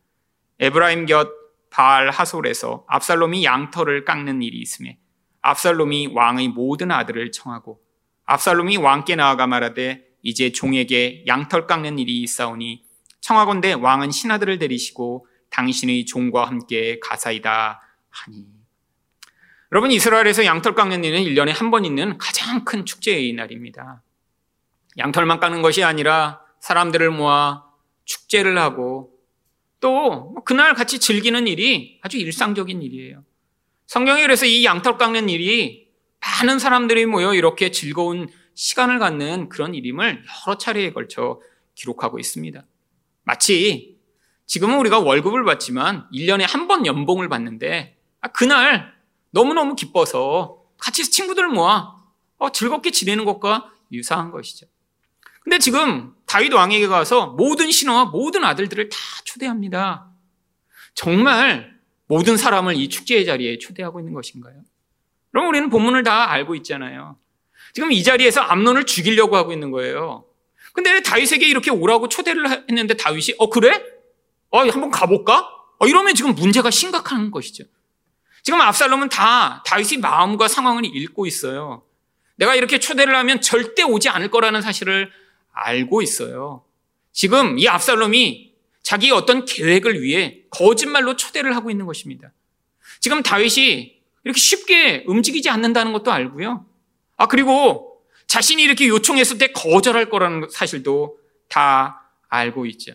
에브라임 0.60 1.06
곁 1.06 1.30
바알 1.70 2.10
하솔에서 2.10 2.84
압살롬이 2.88 3.44
양털을 3.44 4.04
깎는 4.04 4.42
일이 4.42 4.58
있음에 4.58 4.98
압살롬이 5.42 6.08
왕의 6.14 6.48
모든 6.48 6.90
아들을 6.90 7.32
청하고 7.32 7.80
압살롬이 8.26 8.76
왕께 8.78 9.16
나아가 9.16 9.46
말하되 9.46 10.04
이제 10.22 10.52
종에게 10.52 11.24
양털 11.26 11.66
깎는 11.66 11.98
일이 11.98 12.22
있사오니 12.22 12.84
청하건대 13.20 13.72
왕은 13.74 14.10
신하들을 14.10 14.58
데리시고 14.58 15.26
당신의 15.50 16.06
종과 16.06 16.46
함께 16.46 16.98
가사이다 17.00 17.80
하니. 18.10 18.46
여러분 19.72 19.90
이스라엘에서 19.90 20.44
양털 20.44 20.74
깎는 20.74 21.04
일은 21.04 21.22
1년에 21.22 21.52
한 21.52 21.70
번 21.70 21.84
있는 21.84 22.16
가장 22.18 22.64
큰 22.64 22.84
축제의 22.86 23.32
날입니다. 23.32 24.02
양털만 24.98 25.40
깎는 25.40 25.62
것이 25.62 25.82
아니라 25.82 26.40
사람들을 26.60 27.10
모아 27.10 27.64
축제를 28.04 28.58
하고 28.58 29.12
또 29.80 30.34
그날 30.44 30.74
같이 30.74 30.98
즐기는 30.98 31.46
일이 31.46 31.98
아주 32.02 32.16
일상적인 32.16 32.82
일이에요. 32.82 33.22
성경이 33.86 34.22
그래서 34.22 34.46
이 34.46 34.64
양털 34.64 34.96
깎는 34.98 35.28
일이 35.28 35.88
많은 36.20 36.58
사람들이 36.58 37.06
모여 37.06 37.34
이렇게 37.34 37.70
즐거운 37.70 38.28
시간을 38.54 38.98
갖는 38.98 39.48
그런 39.48 39.74
일임을 39.74 40.24
여러 40.46 40.56
차례에 40.56 40.92
걸쳐 40.92 41.40
기록하고 41.74 42.18
있습니다. 42.18 42.64
마치 43.24 43.98
지금은 44.46 44.78
우리가 44.78 45.00
월급을 45.00 45.44
받지만 45.44 46.08
1년에 46.12 46.46
한 46.48 46.68
번 46.68 46.86
연봉을 46.86 47.28
받는데 47.28 47.98
아, 48.20 48.28
그날 48.28 48.94
너무너무 49.30 49.74
기뻐서 49.74 50.62
같이 50.78 51.10
친구들 51.10 51.48
모아 51.48 51.94
어, 52.38 52.52
즐겁게 52.52 52.90
지내는 52.90 53.24
것과 53.24 53.70
유사한 53.92 54.30
것이죠. 54.30 54.66
근데 55.42 55.58
지금 55.58 56.14
다윗 56.34 56.52
왕에게 56.52 56.88
가서 56.88 57.28
모든 57.28 57.70
신하와 57.70 58.06
모든 58.06 58.42
아들들을 58.42 58.88
다 58.88 58.98
초대합니다. 59.22 60.10
정말 60.92 61.78
모든 62.08 62.36
사람을 62.36 62.74
이 62.74 62.88
축제의 62.88 63.24
자리에 63.24 63.58
초대하고 63.58 64.00
있는 64.00 64.14
것인가요? 64.14 64.56
그럼 65.30 65.46
우리는 65.46 65.70
본문을 65.70 66.02
다 66.02 66.32
알고 66.32 66.56
있잖아요. 66.56 67.16
지금 67.72 67.92
이 67.92 68.02
자리에서 68.02 68.40
암론을 68.40 68.84
죽이려고 68.84 69.36
하고 69.36 69.52
있는 69.52 69.70
거예요. 69.70 70.24
근데 70.72 71.02
다윗에게 71.02 71.46
이렇게 71.46 71.70
오라고 71.70 72.08
초대를 72.08 72.64
했는데 72.68 72.94
다윗이 72.94 73.36
어 73.38 73.48
그래? 73.48 73.80
어 74.50 74.58
한번 74.58 74.90
가볼까? 74.90 75.48
어 75.78 75.86
이러면 75.86 76.16
지금 76.16 76.34
문제가 76.34 76.68
심각한 76.72 77.30
것이죠. 77.30 77.62
지금 78.42 78.60
압살롬은 78.60 79.08
다 79.08 79.62
다윗의 79.66 79.98
마음과 79.98 80.48
상황을 80.48 80.84
읽고 80.84 81.26
있어요. 81.26 81.84
내가 82.34 82.56
이렇게 82.56 82.80
초대를 82.80 83.14
하면 83.14 83.40
절대 83.40 83.84
오지 83.84 84.08
않을 84.08 84.32
거라는 84.32 84.62
사실을 84.62 85.12
알고 85.54 86.02
있어요. 86.02 86.64
지금 87.12 87.58
이 87.58 87.68
압살롬이 87.68 88.52
자기의 88.82 89.12
어떤 89.12 89.44
계획을 89.44 90.02
위해 90.02 90.42
거짓말로 90.50 91.16
초대를 91.16 91.56
하고 91.56 91.70
있는 91.70 91.86
것입니다. 91.86 92.32
지금 93.00 93.22
다윗이 93.22 94.00
이렇게 94.24 94.38
쉽게 94.38 95.04
움직이지 95.06 95.48
않는다는 95.48 95.92
것도 95.92 96.12
알고요. 96.12 96.66
아, 97.16 97.26
그리고 97.26 98.02
자신이 98.26 98.62
이렇게 98.62 98.88
요청했을 98.88 99.38
때 99.38 99.48
거절할 99.52 100.10
거라는 100.10 100.48
사실도 100.50 101.18
다 101.48 102.10
알고 102.28 102.66
있죠. 102.66 102.92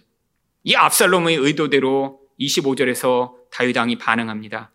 이 0.64 0.76
압살롬의 0.76 1.38
의도대로 1.38 2.20
25절에서 2.40 3.34
다윗 3.52 3.78
왕이 3.78 3.98
반응합니다. 3.98 4.72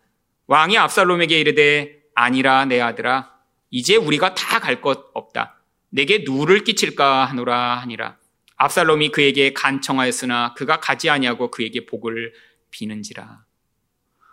왕이 0.47 0.77
압살롬에게 0.77 1.39
이르되 1.39 2.01
아니라 2.15 2.65
내 2.65 2.81
아들아 2.81 3.31
이제 3.71 3.95
우리가 3.95 4.33
다 4.35 4.59
갈 4.59 4.81
것 4.81 5.05
없다. 5.13 5.59
내게 5.95 6.25
누를 6.27 6.65
끼칠까 6.65 7.23
하노라 7.23 7.77
하니라. 7.77 8.17
압살롬이 8.57 9.11
그에게 9.11 9.53
간청하였으나 9.53 10.53
그가 10.53 10.81
가지 10.81 11.09
아니하고 11.09 11.51
그에게 11.51 11.85
복을 11.85 12.33
비는지라. 12.69 13.45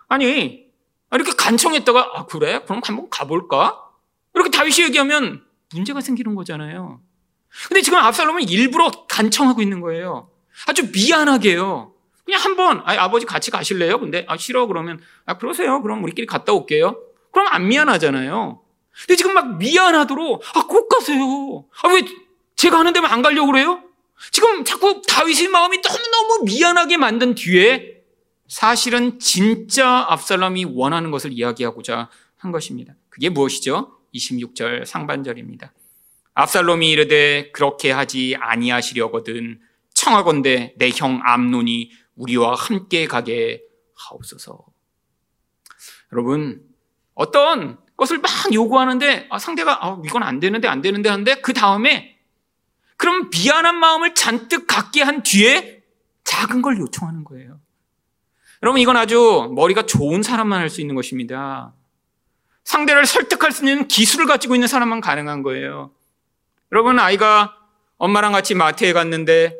아니 0.08 0.66
이렇게 1.12 1.30
간청했다가 1.38 2.10
아 2.14 2.26
그래? 2.26 2.62
그럼 2.64 2.80
한번 2.84 3.08
가볼까? 3.10 3.80
이렇게 4.34 4.50
다윗이 4.50 4.86
얘기하면 4.86 5.44
문제가 5.72 6.00
생기는 6.00 6.34
거잖아요. 6.34 7.00
근데 7.68 7.80
지금 7.80 7.98
압살롬은 7.98 8.48
일부러 8.48 8.90
간청하고 9.08 9.62
있는 9.62 9.80
거예요. 9.80 10.30
아주 10.66 10.90
미안하게요. 10.92 11.94
그냥 12.24 12.40
한번 12.40 12.80
아, 12.84 12.94
아버지 13.04 13.24
같이 13.24 13.52
가실래요? 13.52 14.00
근데 14.00 14.24
아 14.28 14.36
싫어 14.36 14.66
그러면 14.66 15.00
아 15.26 15.38
그러세요. 15.38 15.80
그럼 15.80 16.02
우리끼리 16.02 16.26
갔다 16.26 16.52
올게요. 16.52 16.98
그럼 17.30 17.46
안 17.50 17.68
미안하잖아요. 17.68 18.60
근데 19.06 19.16
지금 19.16 19.32
막 19.34 19.58
미안하도록 19.58 20.42
아 20.56 20.62
꼭 20.66 20.91
가세요. 20.92 21.64
아 21.82 21.88
왜 21.88 22.02
제가 22.56 22.78
하는 22.78 22.92
데만 22.92 23.10
안 23.10 23.22
가려고 23.22 23.50
그래요? 23.50 23.82
지금 24.30 24.64
자꾸 24.64 25.02
다윗의 25.02 25.48
마음이 25.48 25.78
너무너무 25.78 26.44
미안하게 26.44 26.96
만든 26.96 27.34
뒤에 27.34 28.02
사실은 28.46 29.18
진짜 29.18 30.06
압살롬이 30.08 30.66
원하는 30.66 31.10
것을 31.10 31.32
이야기하고자 31.32 32.08
한 32.36 32.52
것입니다. 32.52 32.94
그게 33.08 33.30
무엇이죠? 33.30 33.98
26절 34.14 34.84
상반절입니다. 34.84 35.72
압살롬이 36.34 36.90
이르되 36.90 37.50
그렇게 37.52 37.90
하지 37.90 38.36
아니하시려거든 38.38 39.60
청하건대 39.94 40.74
내 40.78 40.90
형 40.94 41.20
암논이 41.24 41.90
우리와 42.16 42.54
함께 42.54 43.06
가게 43.06 43.62
하옵소서. 43.96 44.64
여러분 46.12 46.62
어떤 47.14 47.78
것을 48.02 48.18
막 48.18 48.30
요구하는데 48.52 49.28
아, 49.30 49.38
상대가 49.38 49.86
아, 49.86 50.00
이건 50.04 50.24
안 50.24 50.40
되는데 50.40 50.66
안 50.66 50.82
되는데 50.82 51.08
하는데 51.08 51.34
그 51.36 51.52
다음에 51.52 52.18
그럼 52.96 53.30
미안한 53.30 53.76
마음을 53.76 54.14
잔뜩 54.14 54.66
갖게 54.66 55.02
한 55.02 55.22
뒤에 55.22 55.82
작은 56.24 56.62
걸 56.62 56.78
요청하는 56.78 57.22
거예요. 57.24 57.60
여러분 58.62 58.80
이건 58.80 58.96
아주 58.96 59.50
머리가 59.54 59.86
좋은 59.86 60.22
사람만 60.22 60.60
할 60.60 60.68
수 60.68 60.80
있는 60.80 60.94
것입니다. 60.94 61.72
상대를 62.64 63.06
설득할 63.06 63.52
수 63.52 63.64
있는 63.64 63.86
기술을 63.88 64.26
가지고 64.26 64.54
있는 64.54 64.66
사람만 64.68 65.00
가능한 65.00 65.42
거예요. 65.42 65.92
여러분 66.72 66.98
아이가 66.98 67.56
엄마랑 67.98 68.32
같이 68.32 68.54
마트에 68.54 68.92
갔는데 68.92 69.56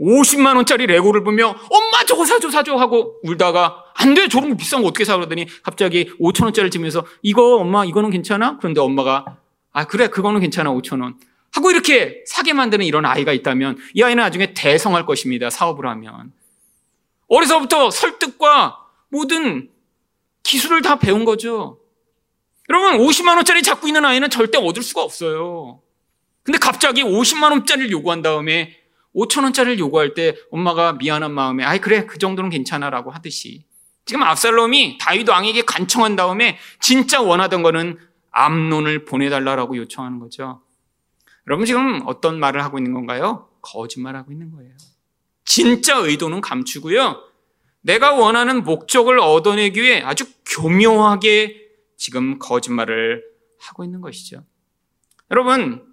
50만 0.00 0.56
원짜리 0.56 0.86
레고를 0.86 1.22
보며 1.22 1.48
엄마 1.70 2.04
저거 2.06 2.24
사줘 2.24 2.50
사줘 2.50 2.76
하고 2.76 3.20
울다가 3.22 3.84
안 3.94 4.14
돼 4.14 4.28
저런 4.28 4.50
거 4.50 4.56
비싼 4.56 4.82
거 4.82 4.88
어떻게 4.88 5.04
사 5.04 5.14
그러더니 5.16 5.46
갑자기 5.62 6.10
5천 6.20 6.44
원짜리를 6.44 6.70
지면서 6.70 7.06
이거 7.22 7.56
엄마 7.56 7.84
이거는 7.84 8.10
괜찮아? 8.10 8.58
그런데 8.58 8.80
엄마가 8.80 9.38
아 9.72 9.84
그래 9.86 10.08
그거는 10.08 10.40
괜찮아 10.40 10.70
5천 10.70 11.00
원 11.00 11.14
하고 11.52 11.70
이렇게 11.70 12.22
사게 12.26 12.52
만드는 12.52 12.84
이런 12.84 13.06
아이가 13.06 13.32
있다면 13.32 13.78
이 13.94 14.02
아이는 14.02 14.22
나중에 14.22 14.52
대성할 14.54 15.06
것입니다 15.06 15.48
사업을 15.50 15.86
하면 15.86 16.32
어려서부터 17.28 17.90
설득과 17.90 18.78
모든 19.08 19.70
기술을 20.42 20.82
다 20.82 20.98
배운 20.98 21.24
거죠. 21.24 21.78
여러분 22.68 22.98
50만 22.98 23.36
원짜리 23.36 23.62
잡고 23.62 23.86
있는 23.86 24.04
아이는 24.04 24.28
절대 24.30 24.58
얻을 24.58 24.82
수가 24.82 25.02
없어요. 25.02 25.80
근데 26.42 26.58
갑자기 26.58 27.02
50만 27.02 27.50
원짜리를 27.52 27.90
요구한 27.92 28.20
다음에 28.22 28.76
5천 29.14 29.44
원짜리를 29.44 29.78
요구할 29.78 30.14
때 30.14 30.36
엄마가 30.50 30.94
미안한 30.94 31.32
마음에 31.32 31.64
아이 31.64 31.80
그래 31.80 32.06
그 32.06 32.18
정도는 32.18 32.50
괜찮아라고 32.50 33.10
하듯이 33.10 33.64
지금 34.04 34.22
압살롬이 34.22 34.98
다윗 34.98 35.28
왕에게 35.28 35.62
간청한 35.62 36.16
다음에 36.16 36.58
진짜 36.80 37.22
원하던 37.22 37.62
거는 37.62 37.98
암론을 38.30 39.04
보내달라라고 39.04 39.76
요청하는 39.76 40.18
거죠. 40.18 40.62
여러분 41.46 41.66
지금 41.66 42.02
어떤 42.06 42.38
말을 42.40 42.62
하고 42.64 42.78
있는 42.78 42.92
건가요? 42.92 43.48
거짓말하고 43.62 44.32
있는 44.32 44.50
거예요. 44.50 44.72
진짜 45.44 45.96
의도는 45.96 46.40
감추고요. 46.40 47.22
내가 47.82 48.14
원하는 48.14 48.64
목적을 48.64 49.18
얻어내기 49.20 49.82
위해 49.82 50.02
아주 50.02 50.24
교묘하게 50.46 51.62
지금 51.96 52.38
거짓말을 52.38 53.22
하고 53.60 53.84
있는 53.84 54.00
것이죠. 54.00 54.44
여러분, 55.30 55.86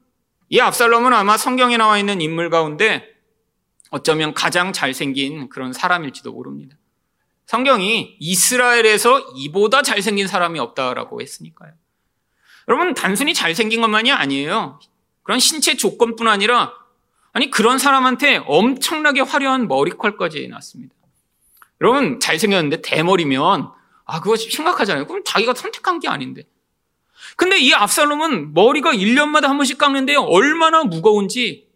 이 0.49 0.59
압살롬은 0.59 1.13
아마 1.13 1.37
성경에 1.37 1.77
나와 1.77 1.97
있는 1.97 2.21
인물 2.21 2.49
가운데 2.49 3.10
어쩌면 3.91 4.33
가장 4.33 4.73
잘생긴 4.73 5.49
그런 5.49 5.73
사람일지도 5.73 6.31
모릅니다. 6.31 6.75
성경이 7.45 8.15
이스라엘에서 8.19 9.19
이보다 9.35 9.81
잘생긴 9.81 10.27
사람이 10.27 10.59
없다라고 10.59 11.21
했으니까요. 11.21 11.73
여러분, 12.69 12.93
단순히 12.93 13.33
잘생긴 13.33 13.81
것만이 13.81 14.11
아니에요. 14.11 14.79
그런 15.23 15.39
신체 15.39 15.75
조건뿐 15.75 16.29
아니라, 16.29 16.73
아니, 17.33 17.51
그런 17.51 17.77
사람한테 17.77 18.37
엄청나게 18.45 19.21
화려한 19.21 19.67
머리컬까지 19.67 20.47
났습니다. 20.47 20.95
여러분, 21.81 22.21
잘생겼는데 22.21 22.81
대머리면, 22.81 23.71
아, 24.05 24.21
그거 24.21 24.37
심각하잖아요. 24.37 25.05
그럼 25.07 25.23
자기가 25.25 25.53
선택한 25.53 25.99
게 25.99 26.07
아닌데. 26.07 26.43
근데 27.35 27.59
이 27.59 27.73
압살롬은 27.73 28.53
머리가 28.53 28.93
1년마다 28.93 29.47
한 29.47 29.57
번씩 29.57 29.77
깎는데 29.77 30.15
얼마나 30.15 30.83
무거운지 30.83 31.70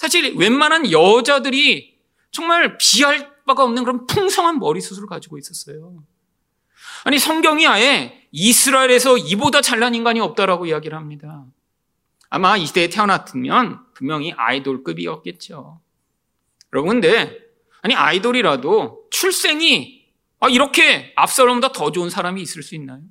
사실 0.00 0.34
웬만한 0.34 0.90
여자들이 0.90 1.98
정말 2.30 2.78
비할 2.78 3.36
바가 3.44 3.64
없는 3.64 3.84
그런 3.84 4.06
풍성한 4.06 4.58
머리숱을 4.58 5.06
가지고 5.06 5.36
있었어요. 5.36 6.02
아니, 7.04 7.18
성경이 7.18 7.66
아예 7.66 8.26
이스라엘에서 8.32 9.18
이보다 9.18 9.60
잘난 9.60 9.94
인간이 9.94 10.18
없다라고 10.20 10.64
이야기를 10.64 10.96
합니다. 10.96 11.44
아마 12.30 12.56
이 12.56 12.64
시대에 12.64 12.88
태어났으면 12.88 13.80
분명히 13.92 14.32
아이돌급이었겠죠. 14.32 15.82
여러분, 16.72 16.92
근데, 17.02 17.38
아니, 17.82 17.94
아이돌이라도 17.94 19.08
출생이 19.10 20.06
아, 20.38 20.48
이렇게 20.48 21.12
압살롬보다 21.14 21.74
더 21.74 21.92
좋은 21.92 22.08
사람이 22.08 22.40
있을 22.40 22.62
수 22.62 22.74
있나요? 22.74 23.02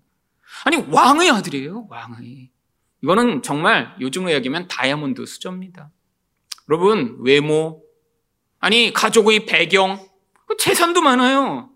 아니, 0.63 0.77
왕의 0.77 1.29
아들이에요, 1.29 1.85
왕의. 1.87 2.49
이거는 3.03 3.43
정말 3.43 3.95
요즘으로 4.01 4.33
얘기하면 4.33 4.67
다이아몬드 4.67 5.27
수저입니다. 5.27 5.91
여러분, 6.69 7.17
외모, 7.21 7.83
아니, 8.59 8.93
가족의 8.93 9.47
배경, 9.47 10.07
그 10.45 10.55
재산도 10.57 11.01
많아요. 11.01 11.71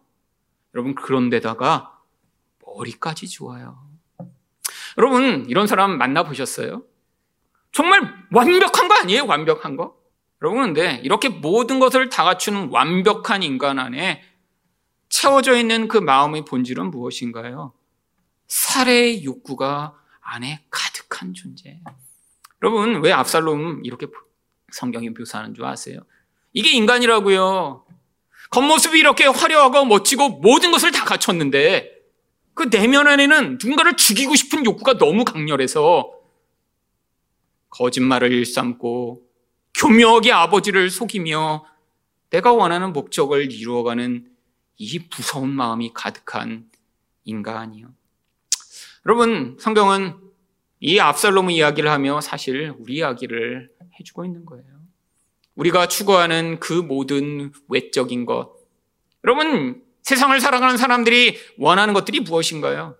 여러분, 0.75 0.93
그런데다가 0.93 1.99
머리까지 2.63 3.27
좋아요. 3.27 3.83
여러분, 4.99 5.45
이런 5.49 5.65
사람 5.65 5.97
만나보셨어요? 5.97 6.83
정말 7.71 8.13
완벽한 8.31 8.87
거 8.87 8.93
아니에요? 8.93 9.25
완벽한 9.25 9.77
거? 9.77 9.97
여러분, 10.43 10.61
근데 10.73 11.01
이렇게 11.03 11.29
모든 11.29 11.79
것을 11.79 12.09
다 12.09 12.23
갖추는 12.23 12.69
완벽한 12.69 13.41
인간 13.41 13.79
안에 13.79 14.21
채워져 15.09 15.57
있는 15.57 15.87
그 15.87 15.97
마음의 15.97 16.45
본질은 16.45 16.91
무엇인가요? 16.91 17.73
살해의 18.47 19.23
욕구가 19.25 19.95
안에 20.21 20.65
가득한 20.69 21.33
존재. 21.33 21.79
여러분, 22.61 23.01
왜 23.01 23.11
압살롬 23.11 23.81
이렇게 23.85 24.07
성경이 24.73 25.09
묘사하는 25.11 25.53
줄 25.53 25.65
아세요? 25.65 25.99
이게 26.51 26.71
인간이라고요. 26.71 27.85
겉모습이 28.49 28.99
이렇게 28.99 29.25
화려하고 29.25 29.85
멋지고 29.85 30.29
모든 30.29 30.71
것을 30.71 30.91
다 30.91 31.05
갖췄는데 31.05 31.91
그 32.53 32.69
내면 32.69 33.07
안에는 33.07 33.53
누군가를 33.53 33.97
죽이고 33.97 34.35
싶은 34.35 34.65
욕구가 34.65 34.97
너무 34.97 35.25
강렬해서 35.25 36.11
거짓말을 37.69 38.31
일삼고 38.31 39.23
교묘하게 39.73 40.31
아버지를 40.31 40.91
속이며 40.91 41.65
내가 42.29 42.53
원하는 42.53 42.93
목적을 42.93 43.51
이루어가는 43.51 44.27
이 44.77 44.99
무서운 45.15 45.49
마음이 45.49 45.91
가득한 45.93 46.69
인간이요. 47.25 47.87
여러분, 49.05 49.57
성경은 49.59 50.17
이 50.79 50.99
압살롬의 50.99 51.55
이야기를 51.55 51.89
하며 51.89 52.21
사실 52.21 52.73
우리 52.77 52.95
이야기를 52.95 53.71
해주고 53.99 54.25
있는 54.25 54.45
거예요. 54.45 54.65
우리가 55.55 55.87
추구하는 55.87 56.59
그 56.59 56.73
모든 56.73 57.51
외적인 57.69 58.25
것. 58.25 58.55
여러분, 59.23 59.83
세상을 60.01 60.39
살아가는 60.39 60.77
사람들이 60.77 61.37
원하는 61.57 61.93
것들이 61.93 62.19
무엇인가요? 62.21 62.97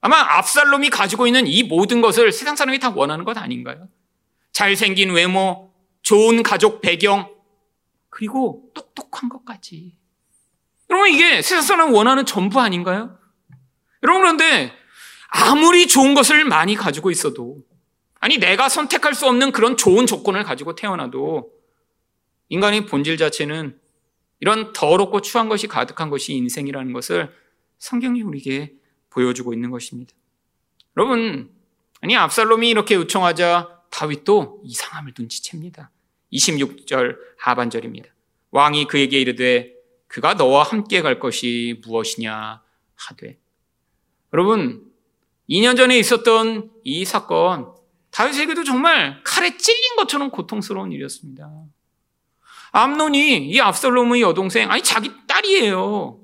아마 0.00 0.18
압살롬이 0.38 0.90
가지고 0.90 1.26
있는 1.26 1.46
이 1.46 1.62
모든 1.62 2.00
것을 2.00 2.32
세상 2.32 2.56
사람이 2.56 2.78
다 2.80 2.90
원하는 2.90 3.24
것 3.24 3.38
아닌가요? 3.38 3.88
잘생긴 4.52 5.12
외모, 5.12 5.72
좋은 6.02 6.42
가족 6.42 6.80
배경, 6.80 7.32
그리고 8.10 8.70
똑똑한 8.74 9.28
것까지. 9.28 9.96
여러분, 10.90 11.10
이게 11.10 11.40
세상 11.40 11.62
사람 11.62 11.94
원하는 11.94 12.26
전부 12.26 12.60
아닌가요? 12.60 13.16
여러분, 14.02 14.22
그런데 14.22 14.72
아무리 15.28 15.86
좋은 15.86 16.14
것을 16.14 16.44
많이 16.44 16.74
가지고 16.74 17.10
있어도, 17.10 17.58
아니, 18.22 18.38
내가 18.38 18.68
선택할 18.68 19.16
수 19.16 19.26
없는 19.26 19.50
그런 19.50 19.76
좋은 19.76 20.06
조건을 20.06 20.44
가지고 20.44 20.76
태어나도, 20.76 21.50
인간의 22.50 22.86
본질 22.86 23.16
자체는 23.16 23.76
이런 24.38 24.72
더럽고 24.72 25.22
추한 25.22 25.48
것이 25.48 25.66
가득한 25.66 26.08
것이 26.08 26.32
인생이라는 26.34 26.92
것을 26.92 27.34
성경이 27.80 28.22
우리에게 28.22 28.74
보여주고 29.10 29.52
있는 29.52 29.72
것입니다. 29.72 30.12
여러분, 30.96 31.50
아니, 32.00 32.16
압살롬이 32.16 32.70
이렇게 32.70 32.94
요청하자 32.94 33.80
다윗도 33.90 34.62
이상함을 34.66 35.14
눈치챕니다. 35.18 35.90
26절 36.32 37.16
하반절입니다. 37.38 38.08
왕이 38.52 38.86
그에게 38.86 39.20
이르되 39.20 39.74
그가 40.06 40.34
너와 40.34 40.62
함께 40.62 41.02
갈 41.02 41.18
것이 41.18 41.80
무엇이냐 41.84 42.62
하되 42.94 43.38
여러분 44.32 44.92
2년 45.50 45.76
전에 45.76 45.98
있었던 45.98 46.70
이 46.84 47.04
사건 47.04 47.81
다윗에게도 48.12 48.62
정말 48.64 49.20
칼에 49.24 49.56
찔린 49.56 49.96
것처럼 49.96 50.30
고통스러운 50.30 50.92
일이었습니다. 50.92 51.50
암논이 52.72 53.48
이 53.48 53.60
압살롬의 53.60 54.22
여동생 54.22 54.70
아니 54.70 54.82
자기 54.82 55.10
딸이에요. 55.26 56.20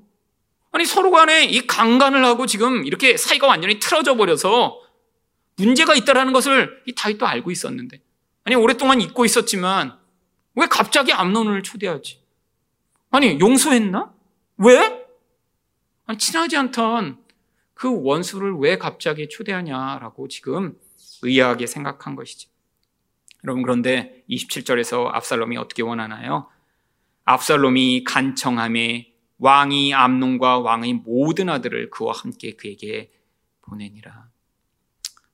아니 0.71 0.85
서로 0.85 1.11
간에 1.11 1.45
이 1.45 1.65
강간을 1.65 2.23
하고 2.23 2.45
지금 2.45 2.85
이렇게 2.85 3.17
사이가 3.17 3.47
완전히 3.47 3.79
틀어져 3.79 4.15
버려서 4.15 4.79
문제가 5.57 5.95
있다라는 5.95 6.31
것을 6.31 6.83
이 6.85 6.93
다윗도 6.93 7.25
알고 7.25 7.51
있었는데 7.51 8.01
아니 8.43 8.55
오랫동안 8.55 9.01
잊고 9.01 9.25
있었지만 9.25 9.97
왜 10.55 10.67
갑자기 10.67 11.11
암논을 11.11 11.63
초대하지? 11.63 12.21
아니 13.11 13.39
용서했나? 13.39 14.13
왜? 14.57 15.05
아니 16.05 16.17
친하지 16.19 16.55
않던 16.55 17.17
그 17.73 18.03
원수를 18.03 18.53
왜 18.57 18.77
갑자기 18.77 19.27
초대하냐라고 19.27 20.27
지금 20.27 20.77
의아하게 21.21 21.67
생각한 21.67 22.15
것이죠. 22.15 22.49
여러분 23.43 23.63
그런데 23.63 24.23
27절에서 24.29 25.07
압살롬이 25.13 25.57
어떻게 25.57 25.81
원하나요? 25.81 26.49
압살롬이 27.25 28.03
간청함에 28.03 29.13
왕이 29.37 29.93
암논과 29.93 30.59
왕의 30.59 30.93
모든 30.93 31.49
아들을 31.49 31.89
그와 31.89 32.13
함께 32.13 32.55
그에게 32.55 33.11
보내니라. 33.61 34.29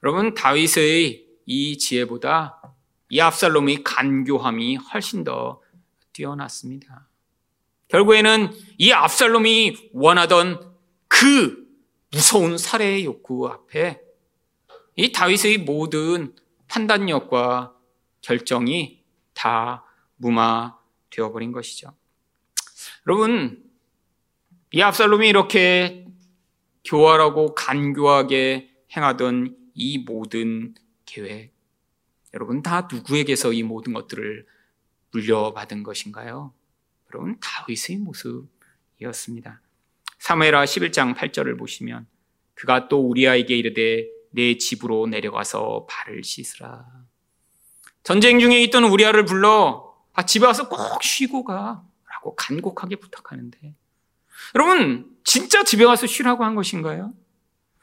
여러분 0.04 0.34
다윗의 0.36 1.26
이 1.48 1.78
지혜보다 1.78 2.62
이 3.10 3.20
압살롬의 3.20 3.84
간교함이 3.84 4.76
훨씬 4.76 5.24
더 5.24 5.62
뛰어났습니다. 6.14 7.08
결국에는 7.88 8.52
이 8.78 8.92
압살롬이 8.92 9.92
원하던 9.94 10.76
그 11.08 11.66
무서운 12.12 12.58
살해의 12.58 13.06
욕구 13.06 13.48
앞에 13.48 14.05
이 14.96 15.12
다윗의 15.12 15.60
모든 15.60 16.36
판단력과 16.68 17.76
결정이 18.22 19.04
다 19.34 19.86
무마되어 20.18 21.32
버린 21.32 21.52
것이죠. 21.52 21.94
여러분, 23.08 23.64
이 24.72 24.82
압살롬이 24.82 25.28
이렇게 25.28 26.08
교활하고 26.86 27.56
간교하게 27.56 28.72
행하던 28.96 29.58
이 29.74 30.00
모든 30.00 30.74
계획, 31.06 31.54
여러분 32.34 32.62
다 32.62 32.88
누구에게서 32.92 33.54
이 33.54 33.64
모든 33.64 33.94
것들을 33.94 34.46
물려받은 35.12 35.84
것인가요? 35.84 36.54
여러분 37.14 37.40
다윗의 37.40 37.98
모습이었습니다. 37.98 39.62
사무엘하 40.20 40.66
11장 40.66 41.16
8절을 41.16 41.58
보시면 41.58 42.08
그가 42.54 42.88
또 42.88 43.08
우리아에게 43.08 43.56
이르되 43.56 44.15
내 44.36 44.58
집으로 44.58 45.08
내려가서 45.08 45.88
발을 45.90 46.24
씻으라. 46.24 46.86
전쟁 48.04 48.40
중에 48.40 48.62
있던 48.64 48.84
우리아를 48.84 49.26
불러 49.26 49.96
아, 50.14 50.26
집에 50.26 50.46
와서 50.46 50.70
꼭 50.70 51.02
쉬고 51.02 51.44
가 51.44 51.84
라고 52.10 52.36
간곡하게 52.36 52.98
부탁하는데 52.98 53.74
여러분 54.54 55.18
진짜 55.24 55.64
집에 55.64 55.84
와서 55.84 56.06
쉬라고 56.06 56.44
한 56.44 56.54
것인가요? 56.56 57.14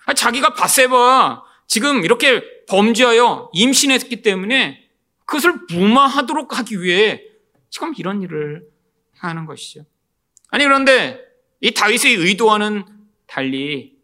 아, 0.05 0.15
자기가 0.15 0.55
바세바 0.55 1.43
지금 1.67 2.05
이렇게 2.05 2.43
범죄하여 2.67 3.51
임신했기 3.53 4.23
때문에 4.23 4.89
그것을 5.25 5.55
무마하도록 5.71 6.59
하기 6.59 6.83
위해 6.83 7.23
지금 7.71 7.95
이런 7.97 8.23
일을 8.23 8.69
하는 9.19 9.47
것이죠. 9.47 9.85
아니 10.49 10.65
그런데 10.65 11.19
이 11.61 11.73
다윗의 11.73 12.15
의도와는 12.15 12.85
달리 13.27 13.97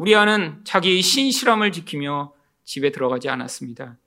우리아는 0.00 0.62
자기 0.64 1.02
신실함을 1.02 1.72
지키며 1.72 2.32
집에 2.64 2.90
들어가지 2.90 3.28
않았습니다. 3.28 3.98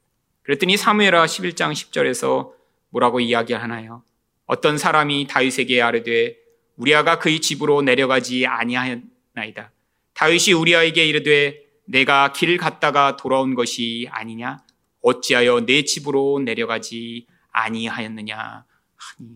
그랬더니 0.41 0.75
사무엘하 0.75 1.27
11장 1.27 1.71
10절에서 1.71 2.51
뭐라고 2.89 3.19
이야기하나요? 3.19 4.03
어떤 4.47 4.79
사람이 4.79 5.27
다윗에게 5.27 5.84
아뢰되 5.84 6.36
우리아가 6.77 7.19
그의 7.19 7.41
집으로 7.41 7.84
내려가지 7.84 8.47
아니하였나이다. 8.47 9.71
다윗이 10.15 10.53
우리아에게 10.53 11.06
이르되 11.06 11.63
내가 11.86 12.34
길 12.34 12.58
갔다가 12.58 13.15
돌아온 13.15 13.53
것이 13.53 14.08
아니냐? 14.10 14.63
어찌하여 15.03 15.67
내 15.67 15.84
집으로 15.84 16.41
내려가지 16.43 17.27
아니하였느냐 17.51 18.65
하니. 18.95 19.29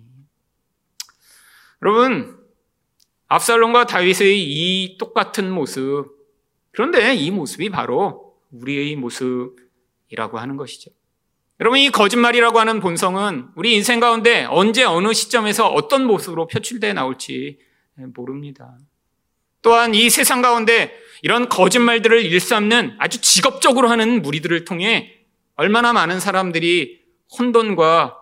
여러분, 1.84 2.39
압살롬과 3.28 3.86
다윗의 3.86 4.41
이 4.41 4.98
똑같은 4.98 5.52
모습, 5.52 6.16
그런데 6.78 7.16
이 7.16 7.32
모습이 7.32 7.72
바로 7.72 8.36
우리의 8.52 8.98
모습이라고 8.98 10.38
하는 10.38 10.58
것이죠. 10.58 10.92
여러분, 11.60 11.80
이 11.80 11.90
거짓말이라고 11.90 12.60
하는 12.60 12.82
본성은 12.82 13.48
우리 13.56 13.74
인생 13.74 14.00
가운데 14.00 14.44
언제 14.44 14.84
어느 14.84 15.12
시점에서 15.12 15.70
어떤 15.70 16.06
모습으로 16.06 16.46
표출되어 16.46 16.94
나올지 16.94 17.58
모릅니다. 17.96 18.78
또한 19.63 19.96
이 19.96 20.08
세상 20.12 20.44
가운데 20.44 20.96
이런 21.24 21.50
거짓말들을 21.50 22.24
일삼는 22.24 22.98
아주 23.00 23.22
직업적으로 23.22 23.88
하는 23.88 24.22
무리들을 24.22 24.63
통해 24.63 25.26
얼마나 25.56 25.94
많은 25.94 26.20
사람들이 26.20 27.02
혼돈과 27.40 28.20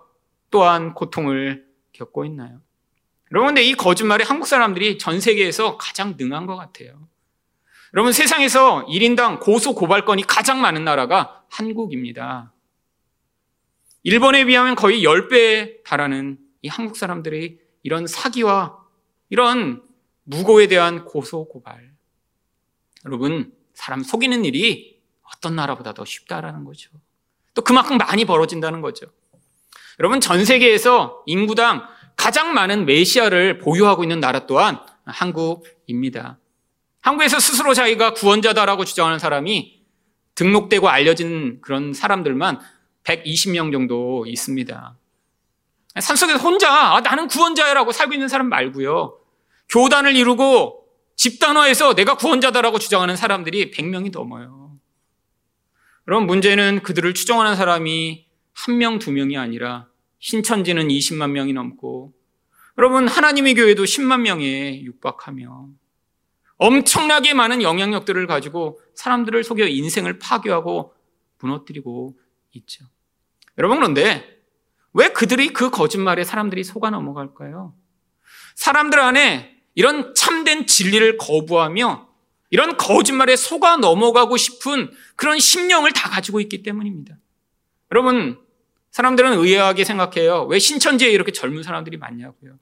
또한 0.49 0.93
고통을 0.93 1.65
겪고 1.91 2.23
있나요? 2.23 2.61
여러분, 3.33 3.49
근데 3.49 3.63
이 3.63 3.73
거짓말에 3.73 4.23
한국 4.23 4.45
사람들이 4.45 4.97
전 4.97 5.19
세계에서 5.19 5.75
가장 5.75 6.15
능한 6.17 6.45
것 6.45 6.55
같아요. 6.55 7.09
여러분, 7.93 8.11
세상에서 8.11 8.85
1인당 8.87 9.39
고소 9.39 9.75
고발건이 9.75 10.23
가장 10.23 10.61
많은 10.61 10.83
나라가 10.83 11.43
한국입니다. 11.49 12.51
일본에 14.03 14.45
비하면 14.45 14.75
거의 14.75 15.03
10배에 15.03 15.83
달하는 15.83 16.37
이 16.61 16.67
한국 16.67 16.97
사람들의 16.97 17.57
이런 17.83 18.07
사기와 18.07 18.77
이런 19.29 19.83
무고에 20.23 20.67
대한 20.67 21.05
고소 21.05 21.47
고발. 21.47 21.91
여러분, 23.05 23.53
사람 23.73 24.03
속이는 24.03 24.45
일이 24.45 24.99
어떤 25.21 25.55
나라보다 25.55 25.93
더 25.93 26.05
쉽다라는 26.05 26.65
거죠. 26.65 26.91
또 27.53 27.61
그만큼 27.61 27.97
많이 27.97 28.25
벌어진다는 28.25 28.81
거죠. 28.81 29.07
여러분, 29.99 30.19
전 30.19 30.43
세계에서 30.43 31.23
인구당 31.25 31.87
가장 32.15 32.53
많은 32.53 32.85
메시아를 32.85 33.59
보유하고 33.59 34.03
있는 34.03 34.19
나라 34.19 34.45
또한 34.45 34.79
한국입니다. 35.05 36.39
한국에서 37.05 37.39
스스로 37.39 37.75
자기가 37.75 38.15
구원자다라고 38.15 38.83
주장하는 38.83 39.19
사람이 39.19 39.79
등록되고 40.33 40.89
알려진 40.89 41.61
그런 41.61 41.93
사람들만 41.93 42.59
120명 43.03 43.71
정도 43.71 44.25
있습니다. 44.25 44.97
산속에서 45.99 46.39
혼자 46.39 46.95
아, 46.95 47.01
나는 47.01 47.27
구원자라고 47.27 47.91
살고 47.91 48.13
있는 48.13 48.27
사람 48.27 48.49
말고요. 48.49 49.19
교단을 49.69 50.15
이루고 50.15 50.87
집단화해서 51.15 51.93
내가 51.93 52.17
구원자다라고 52.17 52.79
주장하는 52.79 53.15
사람들이 53.15 53.69
100명이 53.69 54.11
넘어요. 54.11 54.71
그럼 56.05 56.25
문제는 56.25 56.81
그들을 56.81 57.13
추정하는 57.13 57.55
사람이 57.55 58.25
한 58.53 58.77
명, 58.79 58.97
두 58.97 59.11
명이 59.11 59.37
아니라 59.37 59.87
신천지는 60.17 60.87
20만 60.87 61.29
명이 61.29 61.53
넘고 61.53 62.13
여러분 62.79 63.07
하나님의 63.07 63.53
교회도 63.53 63.83
10만 63.83 64.21
명에 64.21 64.81
육박하며 64.81 65.69
엄청나게 66.57 67.33
많은 67.33 67.61
영향력들을 67.61 68.27
가지고 68.27 68.79
사람들을 68.93 69.43
속여 69.43 69.67
인생을 69.67 70.19
파괴하고 70.19 70.93
무너뜨리고 71.39 72.17
있죠. 72.53 72.85
여러분 73.57 73.77
그런데 73.77 74.39
왜 74.93 75.09
그들이 75.09 75.49
그 75.49 75.69
거짓말에 75.69 76.23
사람들이 76.23 76.63
속아 76.63 76.89
넘어갈까요? 76.89 77.75
사람들 78.55 78.99
안에 78.99 79.55
이런 79.75 80.13
참된 80.15 80.65
진리를 80.65 81.17
거부하며 81.17 82.07
이런 82.49 82.77
거짓말에 82.77 83.35
속아 83.35 83.77
넘어가고 83.77 84.37
싶은 84.37 84.91
그런 85.17 85.39
심령을 85.39 85.91
다 85.91 86.09
가지고 86.09 86.39
있기 86.39 86.63
때문입니다. 86.63 87.17
여러분, 87.91 88.39
사람들은 88.91 89.33
의아하게 89.39 89.83
생각해요. 89.83 90.45
왜 90.45 90.59
신천지에 90.59 91.09
이렇게 91.09 91.33
젊은 91.33 91.63
사람들이 91.63 91.97
많냐고요. 91.97 92.57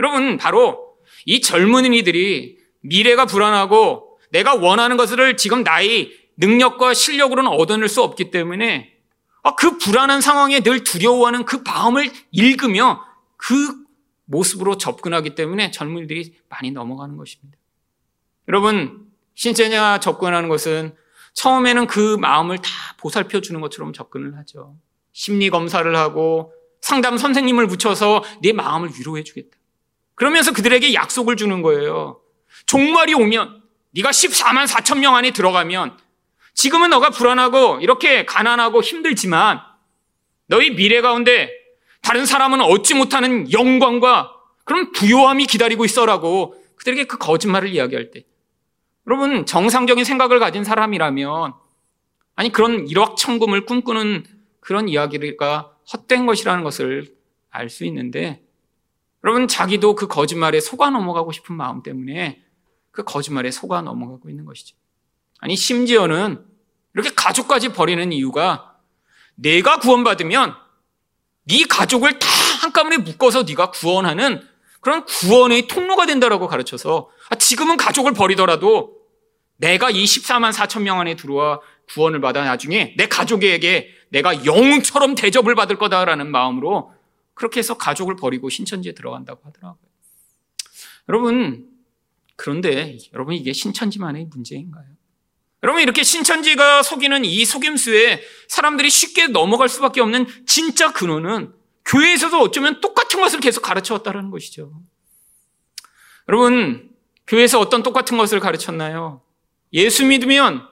여러분, 0.00 0.36
바로 0.36 0.96
이 1.26 1.40
젊은이들이 1.40 2.58
미래가 2.84 3.26
불안하고 3.26 4.18
내가 4.30 4.54
원하는 4.54 4.96
것을 4.96 5.36
지금 5.36 5.62
나의 5.62 6.12
능력과 6.36 6.94
실력으로는 6.94 7.50
얻어낼 7.50 7.88
수 7.88 8.02
없기 8.02 8.30
때문에 8.30 8.92
아, 9.42 9.54
그 9.54 9.78
불안한 9.78 10.20
상황에 10.20 10.60
늘 10.60 10.84
두려워하는 10.84 11.44
그 11.44 11.62
마음을 11.64 12.10
읽으며 12.30 13.04
그 13.36 13.74
모습으로 14.24 14.78
접근하기 14.78 15.34
때문에 15.34 15.70
젊은이들이 15.70 16.34
많이 16.48 16.70
넘어가는 16.70 17.16
것입니다. 17.16 17.58
여러분, 18.48 19.06
신체냐 19.34 20.00
접근하는 20.00 20.48
것은 20.48 20.94
처음에는 21.34 21.86
그 21.86 22.16
마음을 22.16 22.58
다 22.58 22.70
보살펴 22.98 23.40
주는 23.40 23.60
것처럼 23.60 23.92
접근을 23.92 24.36
하죠. 24.38 24.76
심리 25.12 25.50
검사를 25.50 25.94
하고 25.96 26.52
상담 26.80 27.18
선생님을 27.18 27.66
붙여서 27.66 28.24
네 28.42 28.52
마음을 28.52 28.90
위로해 28.98 29.24
주겠다. 29.24 29.58
그러면서 30.14 30.52
그들에게 30.52 30.94
약속을 30.94 31.36
주는 31.36 31.60
거예요. 31.60 32.20
종말이 32.66 33.14
오면 33.14 33.62
네가 33.92 34.10
14만 34.10 34.66
4천 34.66 34.98
명 34.98 35.14
안에 35.16 35.32
들어가면 35.32 35.98
지금은 36.54 36.90
너가 36.90 37.10
불안하고 37.10 37.80
이렇게 37.80 38.24
가난하고 38.24 38.82
힘들지만 38.82 39.60
너희 40.46 40.74
미래 40.74 41.00
가운데 41.00 41.50
다른 42.00 42.26
사람은 42.26 42.60
얻지 42.60 42.94
못하는 42.94 43.50
영광과 43.52 44.32
그런 44.64 44.92
부요함이 44.92 45.46
기다리고 45.46 45.84
있어라고 45.84 46.62
그들에게 46.76 47.04
그 47.04 47.18
거짓말을 47.18 47.68
이야기할 47.68 48.10
때. 48.10 48.24
여러분 49.06 49.46
정상적인 49.46 50.04
생각을 50.04 50.38
가진 50.38 50.64
사람이라면 50.64 51.54
아니 52.36 52.52
그런 52.52 52.88
일확천금을 52.88 53.66
꿈꾸는 53.66 54.24
그런 54.60 54.88
이야기가 54.88 55.72
헛된 55.92 56.26
것이라는 56.26 56.64
것을 56.64 57.14
알 57.50 57.68
수 57.68 57.84
있는데 57.84 58.42
여러분 59.22 59.46
자기도 59.46 59.94
그 59.94 60.08
거짓말에 60.08 60.60
속아 60.60 60.90
넘어가고 60.90 61.32
싶은 61.32 61.54
마음 61.54 61.82
때문에 61.82 62.43
그 62.94 63.02
거짓말에 63.02 63.50
속아 63.50 63.82
넘어가고 63.82 64.30
있는 64.30 64.44
것이죠. 64.44 64.76
아니 65.40 65.56
심지어는 65.56 66.44
이렇게 66.94 67.10
가족까지 67.14 67.70
버리는 67.70 68.12
이유가 68.12 68.76
내가 69.34 69.80
구원받으면 69.80 70.54
네 71.46 71.64
가족을 71.68 72.20
다 72.20 72.28
한꺼번에 72.62 72.98
묶어서 72.98 73.42
네가 73.42 73.72
구원하는 73.72 74.46
그런 74.80 75.04
구원의 75.04 75.66
통로가 75.66 76.06
된다라고 76.06 76.46
가르쳐서 76.46 77.10
아, 77.30 77.34
지금은 77.34 77.76
가족을 77.76 78.12
버리더라도 78.12 78.96
내가 79.56 79.90
이 79.90 80.04
14만 80.04 80.52
4천 80.52 80.82
명 80.82 81.00
안에 81.00 81.16
들어와 81.16 81.60
구원을 81.88 82.20
받아 82.20 82.44
나중에 82.44 82.94
내 82.96 83.08
가족에게 83.08 83.90
내가 84.10 84.44
영웅처럼 84.44 85.16
대접을 85.16 85.54
받을 85.56 85.76
거다라는 85.76 86.30
마음으로 86.30 86.92
그렇게 87.34 87.58
해서 87.58 87.76
가족을 87.76 88.14
버리고 88.14 88.48
신천지에 88.48 88.92
들어간다고 88.92 89.40
하더라고요. 89.44 89.78
여러분, 91.08 91.73
그런데 92.36 92.98
여러분 93.12 93.34
이게 93.34 93.52
신천지만의 93.52 94.26
문제인가요? 94.26 94.84
여러분 95.62 95.82
이렇게 95.82 96.02
신천지가 96.02 96.82
속이는 96.82 97.24
이 97.24 97.44
속임수에 97.44 98.22
사람들이 98.48 98.90
쉽게 98.90 99.28
넘어갈 99.28 99.68
수밖에 99.68 100.00
없는 100.00 100.26
진짜 100.46 100.92
근원은 100.92 101.52
교회에서도 101.84 102.38
어쩌면 102.38 102.80
똑같은 102.80 103.20
것을 103.20 103.40
계속 103.40 103.62
가르쳐 103.62 103.94
왔다는 103.94 104.30
것이죠. 104.30 104.72
여러분, 106.28 106.90
교회에서 107.26 107.60
어떤 107.60 107.82
똑같은 107.82 108.16
것을 108.16 108.40
가르쳤나요? 108.40 109.22
예수 109.72 110.04
믿으면 110.04 110.66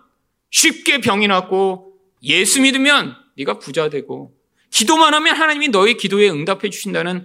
쉽게 0.50 1.00
병이 1.00 1.26
낫고 1.28 1.98
예수 2.22 2.60
믿으면 2.60 3.16
네가 3.36 3.58
부자 3.58 3.88
되고 3.88 4.34
기도만 4.70 5.12
하면 5.14 5.36
하나님이 5.36 5.68
너의 5.68 5.96
기도에 5.96 6.30
응답해 6.30 6.70
주신다는 6.70 7.24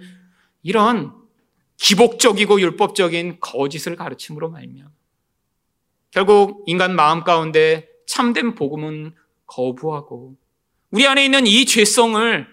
이런 0.62 1.12
기복적이고 1.78 2.60
율법적인 2.60 3.38
거짓을 3.40 3.96
가르침으로 3.96 4.50
말며 4.50 4.84
결국 6.10 6.64
인간 6.66 6.94
마음 6.94 7.24
가운데 7.24 7.88
참된 8.06 8.54
복음은 8.54 9.14
거부하고 9.46 10.36
우리 10.90 11.06
안에 11.06 11.24
있는 11.24 11.46
이 11.46 11.64
죄성을 11.64 12.46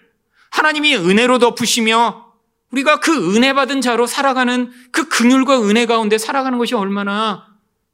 하나님이 0.50 0.96
은혜로 0.96 1.38
덮으시며 1.38 2.34
우리가 2.72 3.00
그 3.00 3.36
은혜 3.36 3.52
받은 3.52 3.80
자로 3.80 4.06
살아가는 4.06 4.70
그 4.92 5.08
긍휼과 5.08 5.62
은혜 5.68 5.86
가운데 5.86 6.18
살아가는 6.18 6.58
것이 6.58 6.74
얼마나 6.74 7.46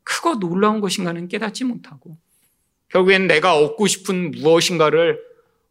크고 0.05 0.39
놀라운 0.39 0.81
것인가는 0.81 1.29
깨닫지 1.29 1.65
못하고 1.65 2.19
결국엔 2.89 3.27
내가 3.27 3.57
얻고 3.57 3.87
싶은 3.87 4.33
무엇인가를 4.33 5.21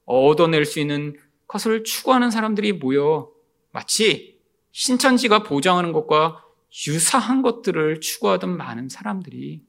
얻어낼 0.05 0.65
수 0.65 0.79
있는 0.79 1.15
것을 1.47 1.83
추구하는 1.83 2.31
사람들이 2.31 2.73
모여 2.73 3.29
마치 3.71 4.30
신천지가 4.71 5.43
보장하는 5.43 5.91
것과 5.91 6.43
유사한 6.87 7.41
것들을 7.41 7.99
추구하던 7.99 8.55
많은 8.55 8.89
사람들이 8.89 9.61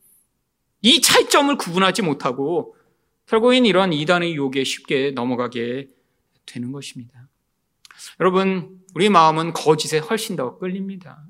이 0.82 1.00
차이점을 1.00 1.56
구분하지 1.56 2.02
못하고 2.02 2.76
결국엔 3.26 3.66
이러한 3.66 3.92
이단의 3.92 4.34
유혹에 4.34 4.64
쉽게 4.64 5.12
넘어가게 5.12 5.88
되는 6.46 6.72
것입니다. 6.72 7.28
여러분, 8.20 8.80
우리 8.94 9.08
마음은 9.08 9.52
거짓에 9.52 9.98
훨씬 9.98 10.36
더 10.36 10.58
끌립니다. 10.58 11.24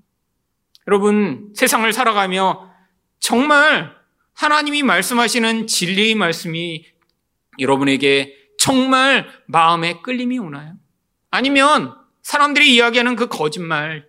여러분, 0.89 1.53
세상을 1.55 1.91
살아가며 1.93 2.71
정말 3.21 3.95
하나님이 4.33 4.83
말씀하시는 4.83 5.67
진리의 5.67 6.15
말씀이 6.15 6.87
여러분에게 7.59 8.35
정말 8.59 9.29
마음에 9.47 10.01
끌림이 10.01 10.39
오나요? 10.39 10.75
아니면 11.31 11.95
사람들이 12.23 12.75
이야기하는 12.75 13.17
그 13.17 13.29
거짓말, 13.29 14.09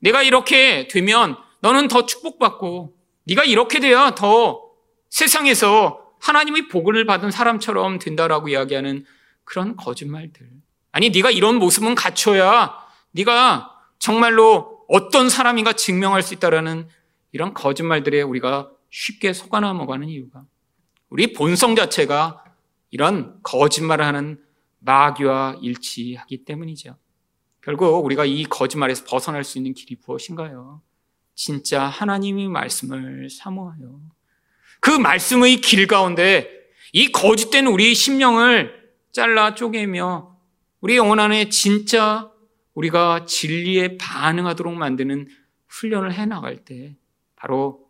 내가 0.00 0.22
이렇게 0.22 0.88
되면 0.88 1.36
너는 1.60 1.88
더 1.88 2.06
축복받고 2.06 2.96
네가 3.24 3.44
이렇게 3.44 3.80
돼야 3.80 4.14
더 4.14 4.62
세상에서 5.10 6.04
하나님의 6.20 6.68
복을 6.68 7.04
받은 7.06 7.30
사람처럼 7.30 7.98
된다라고 7.98 8.48
이야기하는 8.48 9.04
그런 9.44 9.76
거짓말들. 9.76 10.48
아니 10.92 11.10
네가 11.10 11.30
이런 11.30 11.56
모습은 11.56 11.94
갖춰야 11.94 12.76
네가 13.12 13.74
정말로 13.98 14.84
어떤 14.88 15.28
사람인가 15.28 15.72
증명할 15.72 16.22
수 16.22 16.34
있다라는 16.34 16.88
이런 17.32 17.54
거짓말들에 17.54 18.22
우리가 18.22 18.70
쉽게 18.90 19.32
속아 19.32 19.60
넘어가는 19.60 20.08
이유가 20.08 20.44
우리 21.10 21.32
본성 21.32 21.76
자체가 21.76 22.44
이런 22.90 23.38
거짓말을 23.42 24.04
하는 24.04 24.42
마귀와 24.80 25.58
일치하기 25.60 26.44
때문이죠. 26.44 26.96
결국 27.62 28.04
우리가 28.04 28.24
이 28.24 28.44
거짓말에서 28.44 29.04
벗어날 29.04 29.44
수 29.44 29.58
있는 29.58 29.74
길이 29.74 29.96
무엇인가요? 30.04 30.82
진짜 31.34 31.84
하나님의 31.84 32.48
말씀을 32.48 33.30
사모하여 33.30 34.00
그 34.80 34.90
말씀의 34.90 35.60
길 35.60 35.86
가운데 35.86 36.50
이 36.92 37.12
거짓된 37.12 37.66
우리 37.66 37.94
심령을 37.94 38.90
잘라 39.12 39.54
쪼개며 39.54 40.36
우리 40.80 40.96
영혼 40.96 41.20
안에 41.20 41.48
진짜 41.48 42.30
우리가 42.74 43.24
진리에 43.26 43.98
반응하도록 43.98 44.72
만드는 44.74 45.28
훈련을 45.66 46.14
해 46.14 46.26
나갈 46.26 46.64
때 46.64 46.96
바로 47.36 47.88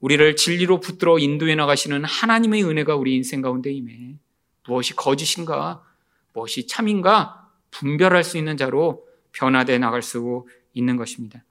우리를 0.00 0.36
진리로 0.36 0.80
붙들어 0.80 1.18
인도해 1.18 1.54
나가시는 1.54 2.04
하나님의 2.04 2.64
은혜가 2.64 2.96
우리 2.96 3.14
인생 3.14 3.42
가운데 3.42 3.70
임해 3.70 4.16
무엇이 4.66 4.94
거짓인가 4.94 5.82
무엇이 6.32 6.66
참인가 6.66 7.39
분별할 7.70 8.24
수 8.24 8.38
있는 8.38 8.56
자로 8.56 9.06
변화돼 9.32 9.78
나갈 9.78 10.02
수 10.02 10.46
있는 10.72 10.96
것입니다. 10.96 11.44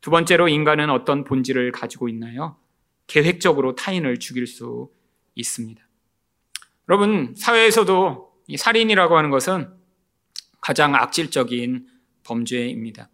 두 0.00 0.10
번째로 0.10 0.48
인간은 0.48 0.90
어떤 0.90 1.24
본질을 1.24 1.72
가지고 1.72 2.08
있나요? 2.08 2.56
계획적으로 3.06 3.74
타인을 3.74 4.18
죽일 4.18 4.46
수 4.46 4.90
있습니다. 5.34 5.82
여러분, 6.88 7.34
사회에서도 7.36 8.32
살인이라고 8.56 9.16
하는 9.16 9.30
것은 9.30 9.72
가장 10.60 10.94
악질적인 10.94 11.86
범죄입니다. 12.24 13.08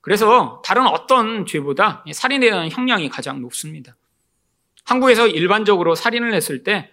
그래서 0.00 0.62
다른 0.64 0.86
어떤 0.86 1.46
죄보다 1.46 2.04
살인에 2.12 2.50
대한 2.50 2.70
형량이 2.70 3.08
가장 3.08 3.40
높습니다. 3.40 3.96
한국에서 4.84 5.26
일반적으로 5.26 5.94
살인을 5.94 6.34
했을 6.34 6.62
때 6.62 6.90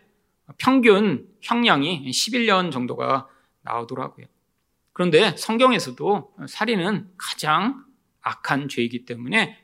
평균 0.57 1.27
형량이 1.41 2.09
11년 2.09 2.71
정도가 2.71 3.27
나오더라고요. 3.63 4.25
그런데 4.93 5.35
성경에서도 5.37 6.33
살인은 6.47 7.11
가장 7.17 7.85
악한 8.21 8.69
죄이기 8.69 9.05
때문에 9.05 9.57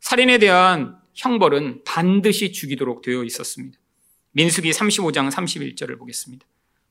살인에 0.00 0.38
대한 0.38 0.98
형벌은 1.14 1.84
반드시 1.84 2.52
죽이도록 2.52 3.02
되어 3.02 3.24
있었습니다. 3.24 3.78
민수기 4.32 4.70
35장 4.70 5.30
31절을 5.30 5.98
보겠습니다. 5.98 6.46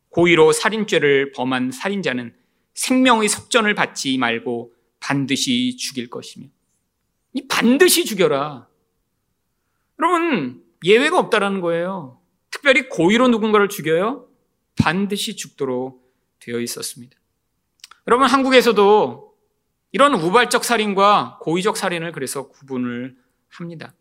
고의로 0.09 0.51
살인죄를 0.51 1.31
범한 1.31 1.71
살인자는 1.71 2.35
생명의 2.73 3.29
속전을 3.29 3.75
받지 3.75 4.17
말고 4.17 4.73
반드시 4.99 5.75
죽일 5.77 6.09
것이며 6.09 6.47
이 7.33 7.47
반드시 7.47 8.05
죽여라. 8.05 8.67
여러분 9.99 10.63
예외가 10.83 11.19
없다라는 11.19 11.61
거예요. 11.61 12.21
특별히 12.51 12.89
고의로 12.89 13.27
누군가를 13.27 13.69
죽여요? 13.69 14.27
반드시 14.81 15.35
죽도록 15.35 16.09
되어 16.39 16.59
있었습니다. 16.59 17.18
여러분 18.07 18.27
한국에서도 18.27 19.33
이런 19.91 20.13
우발적 20.13 20.63
살인과 20.63 21.39
고의적 21.41 21.77
살인을 21.77 22.11
그래서 22.11 22.47
구분을 22.49 23.15
합니다. 23.49 23.93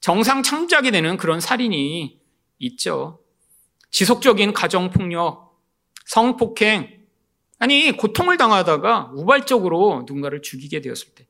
정상 0.00 0.42
창작이 0.42 0.90
되는 0.90 1.16
그런 1.16 1.40
살인이 1.40 2.20
있죠. 2.58 3.20
지속적인 3.90 4.52
가정 4.52 4.90
폭력, 4.90 5.58
성폭행, 6.06 6.98
아니, 7.58 7.90
고통을 7.92 8.36
당하다가 8.36 9.10
우발적으로 9.14 10.04
누군가를 10.06 10.42
죽이게 10.42 10.80
되었을 10.80 11.14
때. 11.14 11.26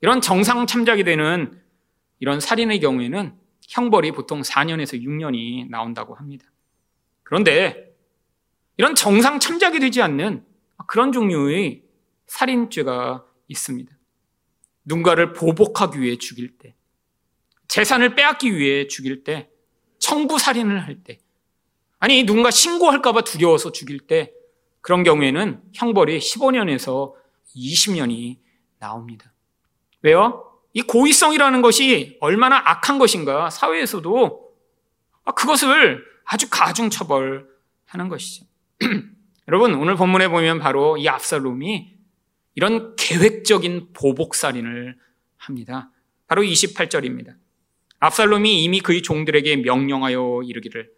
이런 0.00 0.20
정상 0.20 0.66
참작이 0.66 1.04
되는 1.04 1.60
이런 2.18 2.40
살인의 2.40 2.80
경우에는 2.80 3.34
형벌이 3.68 4.12
보통 4.12 4.42
4년에서 4.42 5.02
6년이 5.02 5.68
나온다고 5.68 6.14
합니다. 6.14 6.46
그런데 7.22 7.94
이런 8.76 8.94
정상 8.94 9.38
참작이 9.38 9.78
되지 9.80 10.02
않는 10.02 10.44
그런 10.86 11.12
종류의 11.12 11.82
살인죄가 12.26 13.24
있습니다. 13.48 13.92
누군가를 14.84 15.32
보복하기 15.32 16.00
위해 16.00 16.16
죽일 16.16 16.58
때, 16.58 16.74
재산을 17.68 18.14
빼앗기 18.14 18.54
위해 18.56 18.86
죽일 18.86 19.24
때, 19.24 19.50
청부 19.98 20.38
살인을 20.38 20.84
할 20.84 21.02
때, 21.02 21.18
아니 21.98 22.24
누군가 22.24 22.50
신고할까봐 22.50 23.22
두려워서 23.22 23.72
죽일 23.72 24.00
때 24.00 24.32
그런 24.82 25.04
경우에는 25.04 25.62
형벌이 25.72 26.18
15년에서 26.18 27.14
20년이 27.56 28.38
나옵니다. 28.78 29.32
왜요? 30.02 30.60
이 30.74 30.82
고의성이라는 30.82 31.62
것이 31.62 32.18
얼마나 32.20 32.60
악한 32.62 32.98
것인가 32.98 33.48
사회에서도 33.48 34.52
그것을 35.34 36.04
아주 36.24 36.48
가중 36.50 36.90
처벌하는 36.90 38.08
것이죠. 38.10 38.44
여러분 39.48 39.74
오늘 39.74 39.96
본문에 39.96 40.28
보면 40.28 40.58
바로 40.58 40.96
이 40.96 41.06
압살롬이 41.06 41.94
이런 42.54 42.96
계획적인 42.96 43.92
보복 43.92 44.34
살인을 44.34 44.96
합니다. 45.36 45.90
바로 46.26 46.42
28절입니다. 46.42 47.34
압살롬이 47.98 48.62
이미 48.62 48.80
그의 48.80 49.02
종들에게 49.02 49.56
명령하여 49.56 50.42
이르기를 50.44 50.90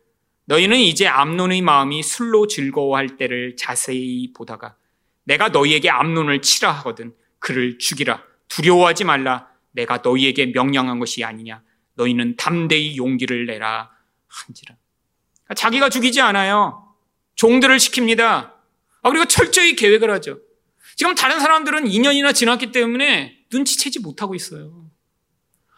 너희는 0.44 0.78
이제 0.78 1.08
암론의 1.08 1.62
마음이 1.62 2.02
술로 2.04 2.46
즐거워할 2.46 3.16
때를 3.16 3.56
자세히 3.56 4.32
보다가 4.32 4.76
내가 5.24 5.48
너희에게 5.48 5.90
암론을 5.90 6.40
치라 6.42 6.70
하거든 6.70 7.14
그를 7.40 7.78
죽이라. 7.78 8.22
두려워하지 8.48 9.04
말라. 9.04 9.48
내가 9.72 9.98
너희에게 10.04 10.46
명령한 10.46 11.00
것이 11.00 11.24
아니냐. 11.24 11.62
너희는 11.94 12.36
담대히 12.36 12.96
용기를 12.96 13.46
내라. 13.46 13.90
한지라. 14.28 14.76
자기가 15.54 15.88
죽이지 15.88 16.20
않아요 16.20 16.85
종들을 17.36 17.76
시킵니다 17.76 18.20
아, 18.22 19.10
그리고 19.10 19.24
철저히 19.26 19.76
계획을 19.76 20.10
하죠 20.10 20.40
지금 20.96 21.14
다른 21.14 21.40
사람들은 21.40 21.84
2년이나 21.84 22.34
지났기 22.34 22.72
때문에 22.72 23.38
눈치채지 23.52 24.00
못하고 24.00 24.34
있어요 24.34 24.90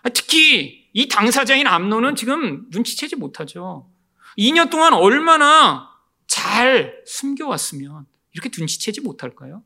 아, 0.03 0.09
특히 0.09 0.89
이 0.93 1.09
당사자인 1.09 1.67
암론은 1.67 2.17
지금 2.17 2.67
눈치채지 2.71 3.17
못하죠 3.17 3.91
2년 4.39 4.71
동안 4.71 4.93
얼마나 4.95 5.89
잘 6.27 7.03
숨겨왔으면 7.07 8.07
이렇게 8.33 8.51
눈치채지 8.57 9.01
못할까요? 9.01 9.63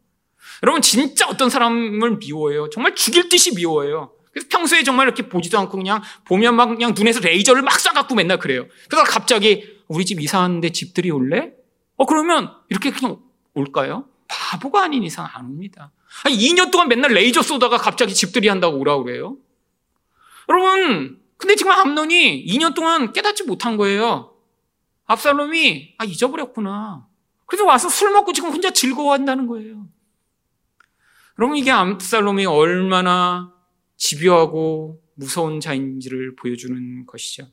여러분 0.62 0.82
진짜 0.82 1.28
어떤 1.28 1.50
사람을 1.50 2.18
미워해요. 2.18 2.70
정말 2.70 2.94
죽일 2.94 3.28
듯이 3.28 3.54
미워해요. 3.54 4.12
그래서 4.32 4.48
평소에 4.50 4.82
정말 4.82 5.06
이렇게 5.06 5.28
보지도 5.28 5.58
않고 5.58 5.76
그냥 5.76 6.02
보면 6.24 6.56
막 6.56 6.66
그냥 6.66 6.94
눈에서 6.96 7.20
레이저를 7.20 7.62
막 7.62 7.74
쏴갖고 7.74 8.14
맨날 8.14 8.38
그래요. 8.38 8.66
그래서 8.88 9.04
갑자기 9.04 9.80
우리 9.88 10.04
집 10.06 10.20
이사하는데 10.20 10.70
집들이 10.70 11.10
올래? 11.10 11.52
어 12.02 12.04
그러면 12.04 12.52
이렇게 12.68 12.90
그냥 12.90 13.20
올까요? 13.54 14.08
바보가 14.26 14.82
아닌 14.82 15.04
이상 15.04 15.28
안 15.32 15.46
옵니다. 15.46 15.92
아니, 16.24 16.36
2년 16.36 16.72
동안 16.72 16.88
맨날 16.88 17.12
레이저 17.12 17.42
쏘다가 17.42 17.78
갑자기 17.78 18.12
집들이 18.12 18.48
한다고 18.48 18.76
오라고 18.78 19.04
그래요? 19.04 19.36
여러분 20.48 21.20
근데 21.36 21.54
지금 21.54 21.70
암론이 21.70 22.44
2년 22.46 22.74
동안 22.74 23.12
깨닫지 23.12 23.44
못한 23.44 23.76
거예요. 23.76 24.34
압살롬이 25.04 25.94
아 25.98 26.04
잊어버렸구나. 26.04 27.06
그래서 27.46 27.64
와서 27.66 27.88
술 27.88 28.10
먹고 28.10 28.32
지금 28.32 28.50
혼자 28.50 28.72
즐거워한다는 28.72 29.46
거예요. 29.46 29.86
여러분 31.38 31.56
이게 31.56 31.70
압살롬이 31.70 32.46
얼마나 32.46 33.54
집요하고 33.96 35.00
무서운 35.14 35.60
자인지를 35.60 36.34
보여주는 36.34 37.06
것이죠. 37.06 37.46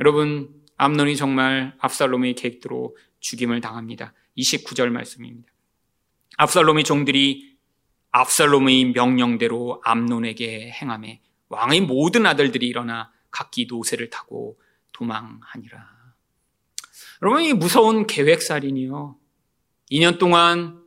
여러분 0.00 0.50
암론이 0.76 1.16
정말 1.16 1.74
압살롬의 1.78 2.34
계획대로 2.34 2.94
죽임을 3.24 3.62
당합니다. 3.62 4.12
29절 4.36 4.90
말씀입니다. 4.90 5.50
압살롬의 6.36 6.84
종들이 6.84 7.56
압살롬의 8.10 8.92
명령대로 8.92 9.80
암론에게 9.82 10.70
행함에 10.70 11.22
왕의 11.48 11.80
모든 11.82 12.26
아들들이 12.26 12.68
일어나 12.68 13.10
각기 13.30 13.66
노새를 13.66 14.10
타고 14.10 14.60
도망하니라. 14.92 15.94
여러분, 17.22 17.42
이 17.42 17.52
무서운 17.54 18.06
계획살인이요. 18.06 19.18
2년 19.90 20.18
동안 20.18 20.84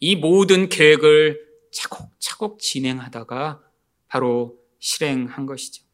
이 0.00 0.16
모든 0.16 0.68
계획을 0.68 1.46
차곡차곡 1.72 2.58
진행하다가 2.58 3.62
바로 4.08 4.58
실행한 4.78 5.44
것이죠. 5.46 5.84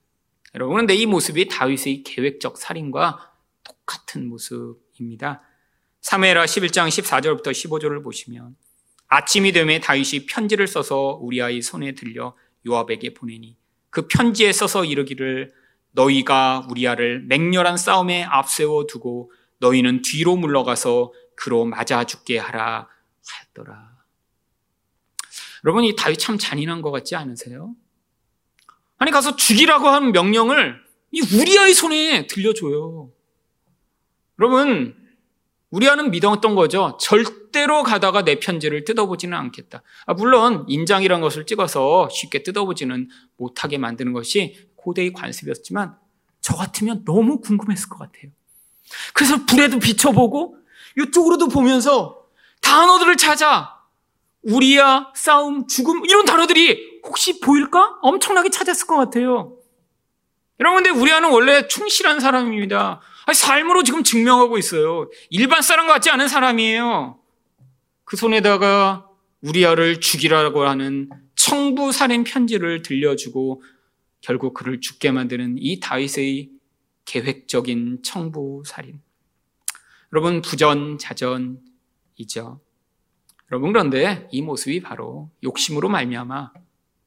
여러분, 0.54 0.76
근데 0.76 0.94
이 0.94 1.06
모습이 1.06 1.48
다윗의 1.48 2.04
계획적 2.04 2.56
살인과 2.56 3.34
똑같은 3.64 4.28
모습입니다. 4.28 5.42
3회라 6.02 6.44
11장 6.44 6.88
14절부터 6.88 7.48
15절을 7.48 8.02
보시면 8.02 8.56
아침이 9.08 9.52
되매 9.52 9.78
다윗이 9.78 10.26
편지를 10.26 10.66
써서 10.66 11.18
우리아의 11.20 11.62
손에 11.62 11.94
들려 11.94 12.36
요압에게 12.66 13.14
보내니 13.14 13.56
그 13.90 14.08
편지에 14.08 14.52
써서 14.52 14.84
이르기를 14.84 15.52
너희가 15.92 16.66
우리아를 16.70 17.24
맹렬한 17.26 17.76
싸움에 17.76 18.24
앞세워 18.24 18.86
두고 18.86 19.32
너희는 19.58 20.02
뒤로 20.02 20.36
물러가서 20.36 21.12
그로 21.36 21.64
맞아 21.64 22.04
죽게 22.04 22.38
하라 22.38 22.88
하였더라. 23.26 23.92
여러분 25.64 25.84
이 25.84 25.94
다윗 25.94 26.18
참 26.18 26.38
잔인한 26.38 26.82
것 26.82 26.90
같지 26.90 27.14
않으세요? 27.14 27.74
아니 28.98 29.10
가서 29.10 29.36
죽이라고 29.36 29.88
한 29.88 30.12
명령을 30.12 30.82
이 31.12 31.20
우리아의 31.20 31.74
손에 31.74 32.26
들려줘요. 32.26 33.10
여러분 34.40 35.01
우리아는 35.72 36.10
믿었던 36.10 36.54
거죠. 36.54 36.96
절대로 37.00 37.82
가다가 37.82 38.22
내 38.24 38.38
편지를 38.38 38.84
뜯어보지는 38.84 39.36
않겠다. 39.36 39.82
아, 40.06 40.14
물론 40.14 40.64
인장이란 40.68 41.20
것을 41.20 41.46
찍어서 41.46 42.08
쉽게 42.10 42.42
뜯어보지는 42.42 43.08
못하게 43.38 43.78
만드는 43.78 44.12
것이 44.12 44.68
고대의 44.76 45.12
관습이었지만 45.14 45.96
저 46.40 46.54
같으면 46.54 47.04
너무 47.04 47.40
궁금했을 47.40 47.88
것 47.88 47.98
같아요. 47.98 48.30
그래서 49.14 49.44
불에도 49.46 49.78
비춰보고 49.78 50.56
이쪽으로도 50.98 51.48
보면서 51.48 52.26
단어들을 52.60 53.16
찾아 53.16 53.80
우리야, 54.42 55.12
싸움, 55.14 55.66
죽음 55.68 56.04
이런 56.04 56.26
단어들이 56.26 57.00
혹시 57.04 57.40
보일까? 57.40 57.98
엄청나게 58.02 58.50
찾았을 58.50 58.86
것 58.86 58.96
같아요. 58.96 59.56
여러분, 60.60 60.82
근데 60.82 61.00
우리아는 61.00 61.30
원래 61.30 61.66
충실한 61.66 62.20
사람입니다. 62.20 63.00
삶으로 63.32 63.82
지금 63.82 64.02
증명하고 64.02 64.58
있어요. 64.58 65.08
일반 65.30 65.62
사람 65.62 65.86
같지 65.86 66.10
않은 66.10 66.28
사람이에요. 66.28 67.18
그 68.04 68.16
손에다가 68.16 69.08
우리아를 69.42 70.00
죽이라고 70.00 70.62
하는 70.62 71.08
청부 71.34 71.92
살인 71.92 72.24
편지를 72.24 72.82
들려주고 72.82 73.62
결국 74.20 74.54
그를 74.54 74.80
죽게 74.80 75.10
만드는 75.10 75.56
이 75.58 75.80
다윗의 75.80 76.50
계획적인 77.04 78.02
청부 78.02 78.62
살인. 78.64 79.00
여러분 80.12 80.42
부전자전이죠. 80.42 81.58
여러분 83.50 83.72
그런데 83.72 84.28
이 84.30 84.42
모습이 84.42 84.80
바로 84.80 85.30
욕심으로 85.42 85.88
말미암아 85.88 86.52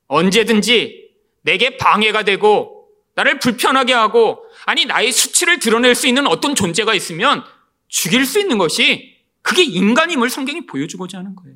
언제든지 0.08 1.12
내게 1.42 1.78
방해가 1.78 2.24
되고 2.24 2.75
나를 3.16 3.40
불편하게 3.40 3.94
하고 3.94 4.46
아니 4.66 4.86
나의 4.86 5.12
수치를 5.12 5.60
드러낼 5.60 5.96
수 5.96 6.08
있는 6.08 6.28
어떤 6.28 6.54
존재가 6.56 6.94
있으면 6.94 7.44
죽일 7.88 8.26
수 8.26 8.40
있는 8.40 8.58
것이 8.58 9.16
그게 9.42 9.64
인간임을 9.64 10.30
성경이 10.30 10.66
보여주고자 10.66 11.18
하는 11.20 11.36
거예요. 11.36 11.56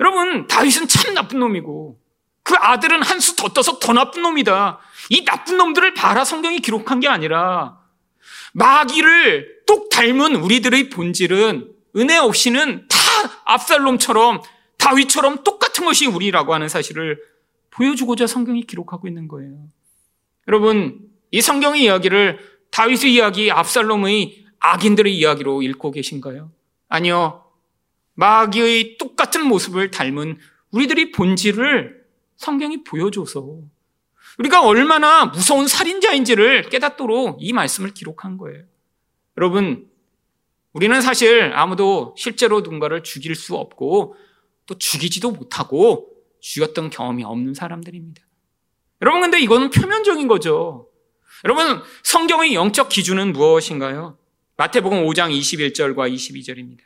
여러분 0.00 0.46
다윗은 0.46 0.88
참 0.88 1.14
나쁜 1.14 1.38
놈이고 1.38 2.00
그 2.42 2.54
아들은 2.56 3.02
한 3.02 3.18
수 3.20 3.36
더 3.36 3.48
떠서 3.50 3.78
더 3.78 3.92
나쁜 3.92 4.22
놈이다. 4.22 4.78
이 5.10 5.24
나쁜 5.24 5.56
놈들을 5.58 5.94
봐라 5.94 6.24
성경이 6.24 6.60
기록한 6.60 7.00
게 7.00 7.08
아니라 7.08 7.78
마귀를 8.52 9.62
똑 9.66 9.90
닮은 9.90 10.36
우리들의 10.36 10.90
본질은 10.90 11.72
은혜 11.96 12.16
없이는 12.16 12.88
다 12.88 12.98
압살롬처럼 13.44 14.42
다윗처럼 14.78 15.44
똑같은 15.44 15.84
것이 15.84 16.06
우리라고 16.06 16.54
하는 16.54 16.68
사실을 16.68 17.20
보여주고자 17.70 18.26
성경이 18.26 18.62
기록하고 18.66 19.06
있는 19.08 19.28
거예요. 19.28 19.68
여러분, 20.48 20.98
이 21.30 21.42
성경의 21.42 21.84
이야기를 21.84 22.38
다윗의 22.70 23.14
이야기, 23.14 23.50
압살롬의 23.50 24.46
악인들의 24.58 25.16
이야기로 25.16 25.62
읽고 25.62 25.90
계신가요? 25.90 26.50
아니요. 26.88 27.44
마귀의 28.14 28.96
똑같은 28.98 29.46
모습을 29.46 29.90
닮은 29.90 30.38
우리들의 30.70 31.12
본질을 31.12 32.02
성경이 32.36 32.82
보여줘서 32.82 33.60
우리가 34.38 34.64
얼마나 34.64 35.26
무서운 35.26 35.68
살인자인지를 35.68 36.70
깨닫도록 36.70 37.38
이 37.40 37.52
말씀을 37.52 37.92
기록한 37.92 38.38
거예요. 38.38 38.64
여러분, 39.36 39.88
우리는 40.72 41.00
사실 41.00 41.52
아무도 41.54 42.14
실제로 42.16 42.60
누군가를 42.60 43.02
죽일 43.02 43.34
수 43.34 43.54
없고 43.56 44.16
또 44.66 44.78
죽이지도 44.78 45.30
못하고 45.30 46.10
죽였던 46.40 46.90
경험이 46.90 47.24
없는 47.24 47.54
사람들입니다. 47.54 48.27
여러분, 49.02 49.20
근데 49.22 49.40
이거는 49.40 49.70
표면적인 49.70 50.28
거죠. 50.28 50.88
여러분, 51.44 51.82
성경의 52.02 52.54
영적 52.54 52.88
기준은 52.88 53.32
무엇인가요? 53.32 54.18
마태복음 54.56 55.04
5장 55.06 55.30
21절과 55.30 56.12
22절입니다. 56.12 56.80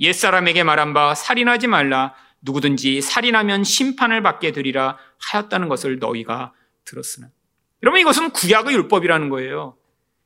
옛사람에게 0.00 0.62
말한 0.62 0.94
바 0.94 1.14
살인하지 1.14 1.66
말라 1.66 2.14
누구든지 2.40 3.00
살인하면 3.00 3.64
심판을 3.64 4.22
받게 4.22 4.52
되리라 4.52 4.96
하였다는 5.18 5.68
것을 5.68 5.98
너희가 5.98 6.52
들었으나 6.84 7.28
여러분 7.82 8.00
이것은 8.00 8.30
구약의 8.30 8.74
율법이라는 8.74 9.28
거예요. 9.28 9.76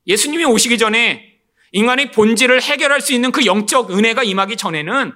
예수님이 0.07 0.45
오시기 0.45 0.79
전에 0.79 1.39
인간의 1.73 2.11
본질을 2.11 2.61
해결할 2.61 3.01
수 3.01 3.15
있는 3.15 3.33
그 3.33 3.47
영적 3.47 3.91
은혜가 3.91 4.25
임하기 4.25 4.57
전에는 4.57 5.13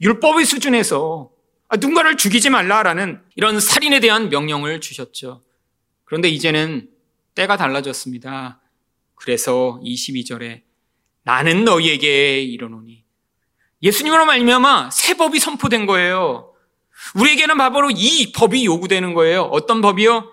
율법의 0.00 0.44
수준에서 0.44 1.30
누군가를 1.76 2.16
죽이지 2.16 2.50
말라라는 2.50 3.20
이런 3.36 3.60
살인에 3.60 4.00
대한 4.00 4.28
명령을 4.28 4.80
주셨죠. 4.80 5.42
그런데 6.04 6.28
이제는 6.28 6.88
때가 7.34 7.56
달라졌습니다. 7.56 8.60
그래서 9.14 9.80
22절에 9.84 10.62
나는 11.22 11.64
너희에게 11.64 12.42
이르노니 12.42 13.04
예수님으로 13.82 14.26
말미암아 14.26 14.90
새 14.90 15.14
법이 15.14 15.38
선포된 15.38 15.86
거예요. 15.86 16.52
우리에게는 17.14 17.56
바로 17.56 17.90
이 17.90 18.32
법이 18.32 18.64
요구되는 18.64 19.14
거예요. 19.14 19.42
어떤 19.42 19.80
법이요? 19.80 20.32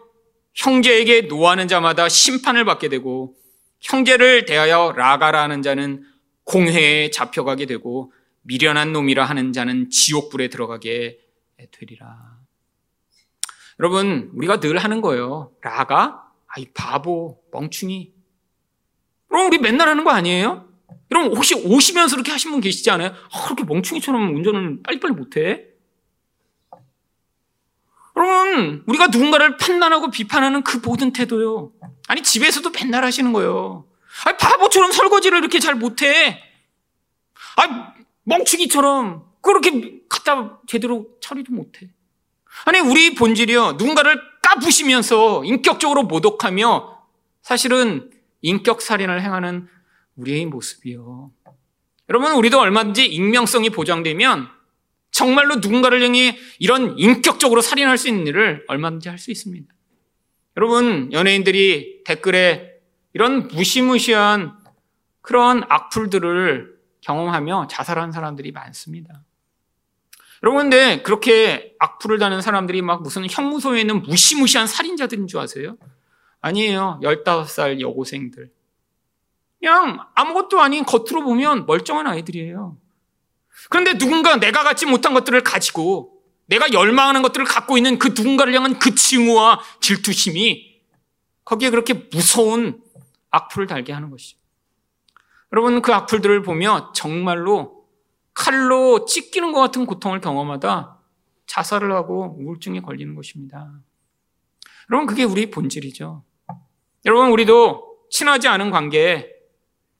형제에게 0.55 1.21
노하는 1.21 1.67
자마다 1.67 2.09
심판을 2.09 2.65
받게 2.65 2.89
되고 2.89 3.35
형제를 3.79 4.45
대하여 4.45 4.93
라가라 4.97 5.43
하는 5.43 5.61
자는 5.61 6.03
공회에 6.43 7.11
잡혀가게 7.11 7.67
되고 7.67 8.11
미련한 8.41 8.91
놈이라 8.91 9.23
하는 9.23 9.53
자는 9.53 9.89
지옥불에 9.89 10.47
들어가게 10.47 11.19
되리라. 11.71 12.37
여러분, 13.79 14.31
우리가 14.35 14.59
늘 14.59 14.77
하는 14.77 15.01
거예요. 15.01 15.51
라가? 15.61 16.31
아 16.47 16.59
이, 16.59 16.65
바보, 16.73 17.41
멍충이. 17.51 18.13
그럼 19.27 19.47
우리 19.47 19.57
맨날 19.57 19.87
하는 19.87 20.03
거 20.03 20.11
아니에요? 20.11 20.67
여러분, 21.11 21.35
혹시 21.35 21.55
오시면서 21.55 22.15
그렇게 22.15 22.31
하신 22.31 22.51
분 22.51 22.61
계시지 22.61 22.89
않아요? 22.91 23.13
아, 23.31 23.43
그렇게 23.45 23.63
멍충이처럼 23.63 24.35
운전을 24.35 24.83
빨리빨리 24.83 25.13
못해? 25.13 25.65
여러분, 28.15 28.83
우리가 28.87 29.07
누군가를 29.07 29.57
판단하고 29.57 30.09
비판하는 30.09 30.63
그 30.63 30.77
모든 30.83 31.13
태도요. 31.13 31.71
아니, 32.07 32.23
집에서도 32.23 32.67
맨날 32.71 33.03
하시는 33.03 33.31
거예요. 33.31 33.85
아니, 34.25 34.37
바보처럼 34.37 34.91
설거지를 34.91 35.37
이렇게 35.37 35.59
잘 35.59 35.75
못해. 35.75 36.41
아니, 37.57 37.73
멍충이처럼 38.23 39.23
그렇게 39.41 40.01
갖다 40.27 40.59
제대로 40.67 41.07
처리도 41.21 41.53
못해. 41.53 41.89
아니, 42.65 42.79
우리 42.79 43.15
본질이요. 43.15 43.73
누군가를 43.73 44.19
까부시면서 44.41 45.45
인격적으로 45.45 46.03
모독하며 46.03 46.97
사실은 47.41 48.11
인격 48.41 48.81
살인을 48.81 49.21
행하는 49.21 49.67
우리의 50.17 50.45
모습이요. 50.47 51.31
여러분, 52.09 52.33
우리도 52.33 52.59
얼마든지 52.59 53.05
익명성이 53.05 53.69
보장되면 53.69 54.49
정말로 55.11 55.55
누군가를 55.55 56.03
향해 56.03 56.37
이런 56.59 56.97
인격적으로 56.97 57.61
살인할 57.61 57.97
수 57.97 58.07
있는 58.07 58.27
일을 58.27 58.65
얼마든지 58.67 59.09
할 59.09 59.17
수 59.17 59.31
있습니다. 59.31 59.73
여러분, 60.57 61.11
연예인들이 61.13 62.03
댓글에 62.03 62.73
이런 63.13 63.47
무시무시한 63.47 64.57
그런 65.21 65.63
악플들을 65.69 66.77
경험하며 67.01 67.67
자살한 67.69 68.11
사람들이 68.11 68.51
많습니다. 68.51 69.23
여러분, 70.43 70.63
근데 70.63 71.01
그렇게 71.01 71.75
악플을 71.79 72.19
다는 72.19 72.41
사람들이 72.41 72.81
막 72.81 73.01
무슨 73.01 73.25
형무소에 73.29 73.81
있는 73.81 74.01
무시무시한 74.03 74.67
살인자들인 74.67 75.27
줄 75.27 75.39
아세요? 75.39 75.77
아니에요. 76.41 76.99
15살 77.03 77.81
여고생들. 77.81 78.51
그냥 79.59 79.99
아무것도 80.13 80.59
아닌 80.59 80.85
겉으로 80.85 81.23
보면 81.23 81.65
멀쩡한 81.65 82.05
아이들이에요. 82.07 82.77
그런데 83.69 83.97
누군가 83.97 84.37
내가 84.37 84.63
갖지 84.63 84.85
못한 84.85 85.13
것들을 85.13 85.41
가지고 85.43 86.13
내가 86.45 86.71
열망하는 86.71 87.21
것들을 87.23 87.45
갖고 87.45 87.77
있는 87.77 87.97
그 87.97 88.09
누군가를 88.09 88.53
향한 88.53 88.79
그 88.79 88.93
징후와 88.95 89.59
질투심이 89.81 90.81
거기에 91.43 91.69
그렇게 91.71 91.93
무서운 91.93 92.81
악플을 93.31 93.67
달게 93.67 93.93
하는 93.93 94.09
것이죠. 94.09 94.37
여러분 95.51 95.81
그 95.81 95.93
악플들을 95.93 96.43
보며 96.43 96.91
정말로 96.93 97.76
칼로 98.37 99.05
찢기는 99.05 99.51
것 99.51 99.59
같은 99.59 99.87
고통을 99.87 100.21
경험하다 100.21 100.99
자살을 101.47 101.91
하고 101.91 102.37
우울증에 102.39 102.81
걸리는 102.81 103.15
것입니다. 103.15 103.73
여러분 104.91 105.07
그게 105.07 105.23
우리 105.23 105.49
본질이죠. 105.49 106.23
여러분 107.05 107.31
우리도 107.31 108.05
친하지 108.11 108.47
않은 108.47 108.69
관계에 108.69 109.31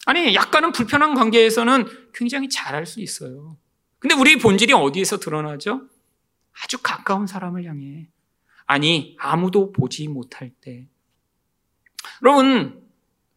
아니 0.06 0.36
약간은 0.36 0.72
불편한 0.72 1.16
관계에서는 1.16 2.12
굉장히 2.14 2.48
잘할 2.48 2.86
수 2.86 3.02
있어요. 3.02 3.58
근데 4.00 4.14
우리 4.14 4.38
본질이 4.38 4.72
어디에서 4.72 5.18
드러나죠? 5.18 5.88
아주 6.64 6.78
가까운 6.82 7.26
사람을 7.26 7.66
향해. 7.66 8.08
아니, 8.66 9.16
아무도 9.20 9.72
보지 9.72 10.08
못할 10.08 10.52
때. 10.62 10.88
여러분, 12.24 12.88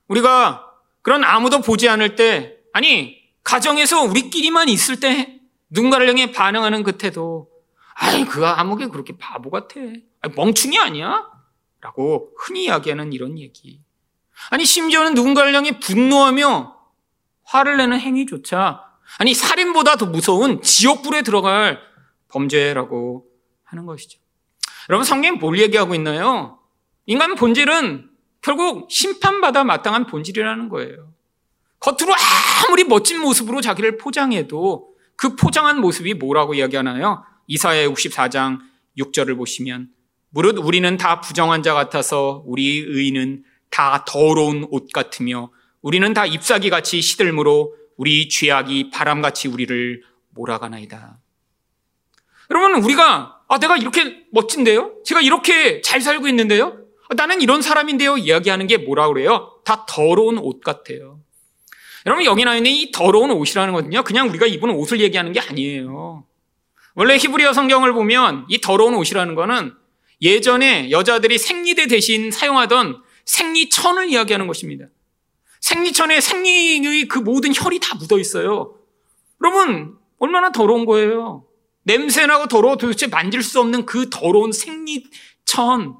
우리가 0.09 0.67
그런 1.03 1.25
아무도 1.25 1.61
보지 1.61 1.89
않을 1.89 2.17
때, 2.17 2.59
아니, 2.73 3.20
가정에서 3.43 4.03
우리끼리만 4.03 4.69
있을 4.69 5.01
때 5.01 5.41
누군가를 5.71 6.09
향해 6.09 6.33
반응하는 6.33 6.83
그 6.83 6.99
태도, 6.99 7.49
아이, 7.95 8.25
그 8.25 8.47
아무게 8.47 8.87
그렇게 8.87 9.17
바보 9.17 9.51
같아. 9.51 9.81
아니, 10.21 10.35
멍충이 10.35 10.79
아니야? 10.79 11.29
라고 11.81 12.33
흔히 12.39 12.65
이야기하는 12.65 13.13
이런 13.13 13.39
얘기. 13.39 13.81
아니, 14.51 14.65
심지어는 14.65 15.15
누군가를 15.15 15.55
향해 15.55 15.79
분노하며 15.79 16.77
화를 17.45 17.77
내는 17.77 17.99
행위조차 18.01 18.91
아니, 19.19 19.35
살인보다 19.35 19.97
더 19.97 20.07
무서운 20.07 20.63
지옥불에 20.63 21.23
들어갈 21.23 21.81
범죄라고 22.29 23.27
하는 23.65 23.87
것이죠. 23.87 24.21
여러분, 24.89 25.05
성경이 25.05 25.39
뭘 25.39 25.59
얘기하고 25.59 25.95
있나요? 25.95 26.59
인간 27.07 27.35
본질은 27.35 28.09
결국 28.41 28.91
심판받아 28.91 29.65
마땅한 29.65 30.07
본질이라는 30.07 30.69
거예요. 30.69 31.10
겉으로 31.81 32.15
아무리 32.67 32.85
멋진 32.85 33.21
모습으로 33.21 33.61
자기를 33.61 33.97
포장해도 33.97 34.95
그 35.17 35.35
포장한 35.37 35.81
모습이 35.81 36.15
뭐라고 36.15 36.55
이야기하나요? 36.55 37.25
이사야 37.47 37.89
64장 37.89 38.59
6절을 38.99 39.37
보시면 39.37 39.89
무릇 40.31 40.59
우리는 40.59 40.97
다 40.97 41.21
부정한 41.21 41.63
자 41.63 41.75
같아서 41.75 42.43
우리 42.47 42.79
의는 42.79 43.45
다 43.71 44.05
더러운 44.07 44.67
옷 44.71 44.93
같으며 44.93 45.51
우리는 45.83 46.13
다 46.13 46.27
잎사귀 46.27 46.71
같이 46.71 47.01
시들므로 47.01 47.75
우리 47.97 48.29
죄악이 48.29 48.91
바람같이 48.91 49.49
우리를 49.49 50.03
몰아가나이다. 50.31 51.19
여러분, 52.51 52.83
우리가, 52.83 53.43
아, 53.49 53.59
내가 53.59 53.77
이렇게 53.77 54.25
멋진데요? 54.33 54.95
제가 55.05 55.21
이렇게 55.21 55.81
잘 55.83 56.01
살고 56.01 56.27
있는데요? 56.29 56.79
아, 57.09 57.15
나는 57.15 57.41
이런 57.41 57.63
사람인데요? 57.63 58.17
이야기하는 58.17 58.67
게 58.67 58.79
뭐라 58.79 59.09
그래요? 59.09 59.61
다 59.65 59.85
더러운 59.89 60.39
옷 60.39 60.61
같아요. 60.61 61.21
여러분, 62.07 62.25
여기 62.25 62.45
나와 62.45 62.57
있는 62.57 62.71
이 62.71 62.91
더러운 62.93 63.31
옷이라는 63.31 63.75
거는요, 63.75 64.03
그냥 64.05 64.29
우리가 64.29 64.47
입은 64.47 64.71
옷을 64.71 65.01
얘기하는 65.01 65.33
게 65.33 65.41
아니에요. 65.41 66.25
원래 66.95 67.17
히브리어 67.17 67.53
성경을 67.53 67.93
보면 67.93 68.47
이 68.49 68.61
더러운 68.61 68.95
옷이라는 68.95 69.35
거는 69.35 69.75
예전에 70.23 70.91
여자들이 70.91 71.39
생리대 71.39 71.87
대신 71.87 72.31
사용하던 72.31 73.03
생리천을 73.25 74.09
이야기하는 74.11 74.47
것입니다. 74.47 74.87
생리천에 75.61 76.21
생리의 76.21 77.07
그 77.07 77.19
모든 77.19 77.53
혈이 77.55 77.79
다 77.81 77.95
묻어 77.97 78.19
있어요. 78.19 78.75
여러분, 79.43 79.97
얼마나 80.19 80.53
더러운 80.53 80.85
거예요. 80.85 81.45
냄새나고 81.85 82.47
더러워 82.49 82.77
도대체 82.77 83.07
만질 83.07 83.43
수 83.43 83.61
없는 83.61 83.87
그 83.87 84.11
더러운 84.11 84.53
생리천. 84.53 85.97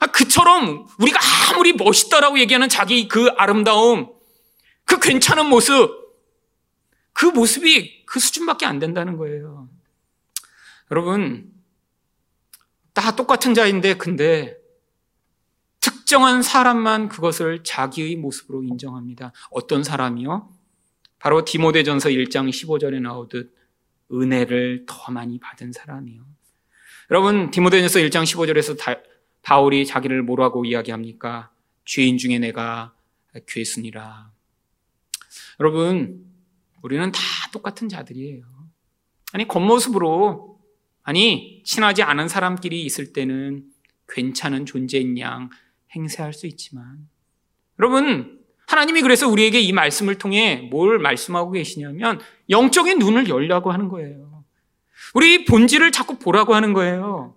아, 0.00 0.06
그처럼 0.06 0.86
우리가 0.98 1.20
아무리 1.50 1.72
멋있다라고 1.72 2.38
얘기하는 2.40 2.68
자기 2.68 3.06
그 3.06 3.28
아름다움, 3.36 4.11
그 4.92 4.98
괜찮은 4.98 5.46
모습, 5.46 5.90
그 7.14 7.24
모습이 7.24 8.04
그 8.04 8.20
수준밖에 8.20 8.66
안 8.66 8.78
된다는 8.78 9.16
거예요. 9.16 9.70
여러분, 10.90 11.50
다 12.92 13.16
똑같은 13.16 13.54
자인데, 13.54 13.94
근데 13.94 14.54
특정한 15.80 16.42
사람만 16.42 17.08
그것을 17.08 17.64
자기의 17.64 18.16
모습으로 18.16 18.62
인정합니다. 18.64 19.32
어떤 19.50 19.82
사람이요? 19.82 20.50
바로 21.18 21.42
디모데전서 21.42 22.10
1장 22.10 22.50
15절에 22.50 23.00
나오듯 23.00 23.56
은혜를 24.12 24.84
더 24.86 25.10
많이 25.10 25.40
받은 25.40 25.72
사람이요. 25.72 26.22
여러분 27.10 27.50
디모데전서 27.50 28.00
1장 28.00 28.24
15절에서 28.24 28.78
다, 28.78 28.96
바울이 29.40 29.86
자기를 29.86 30.22
뭐라고 30.22 30.66
이야기합니까? 30.66 31.50
죄인 31.86 32.18
중에 32.18 32.38
내가 32.38 32.92
괴순이라. 33.46 34.31
여러분 35.60 36.24
우리는 36.82 37.12
다 37.12 37.20
똑같은 37.52 37.88
자들이에요. 37.88 38.44
아니 39.32 39.46
겉모습으로 39.48 40.58
아니 41.02 41.62
친하지 41.64 42.02
않은 42.02 42.28
사람끼리 42.28 42.84
있을 42.84 43.12
때는 43.12 43.64
괜찮은 44.08 44.66
존재인 44.66 45.18
양 45.18 45.50
행세할 45.94 46.32
수 46.32 46.46
있지만 46.46 47.08
여러분 47.78 48.40
하나님이 48.66 49.02
그래서 49.02 49.28
우리에게 49.28 49.60
이 49.60 49.72
말씀을 49.72 50.16
통해 50.16 50.68
뭘 50.70 50.98
말씀하고 50.98 51.50
계시냐면 51.52 52.20
영적인 52.48 52.98
눈을 52.98 53.28
열라고 53.28 53.72
하는 53.72 53.88
거예요. 53.88 54.44
우리 55.14 55.44
본질을 55.44 55.92
자꾸 55.92 56.18
보라고 56.18 56.54
하는 56.54 56.72
거예요. 56.72 57.36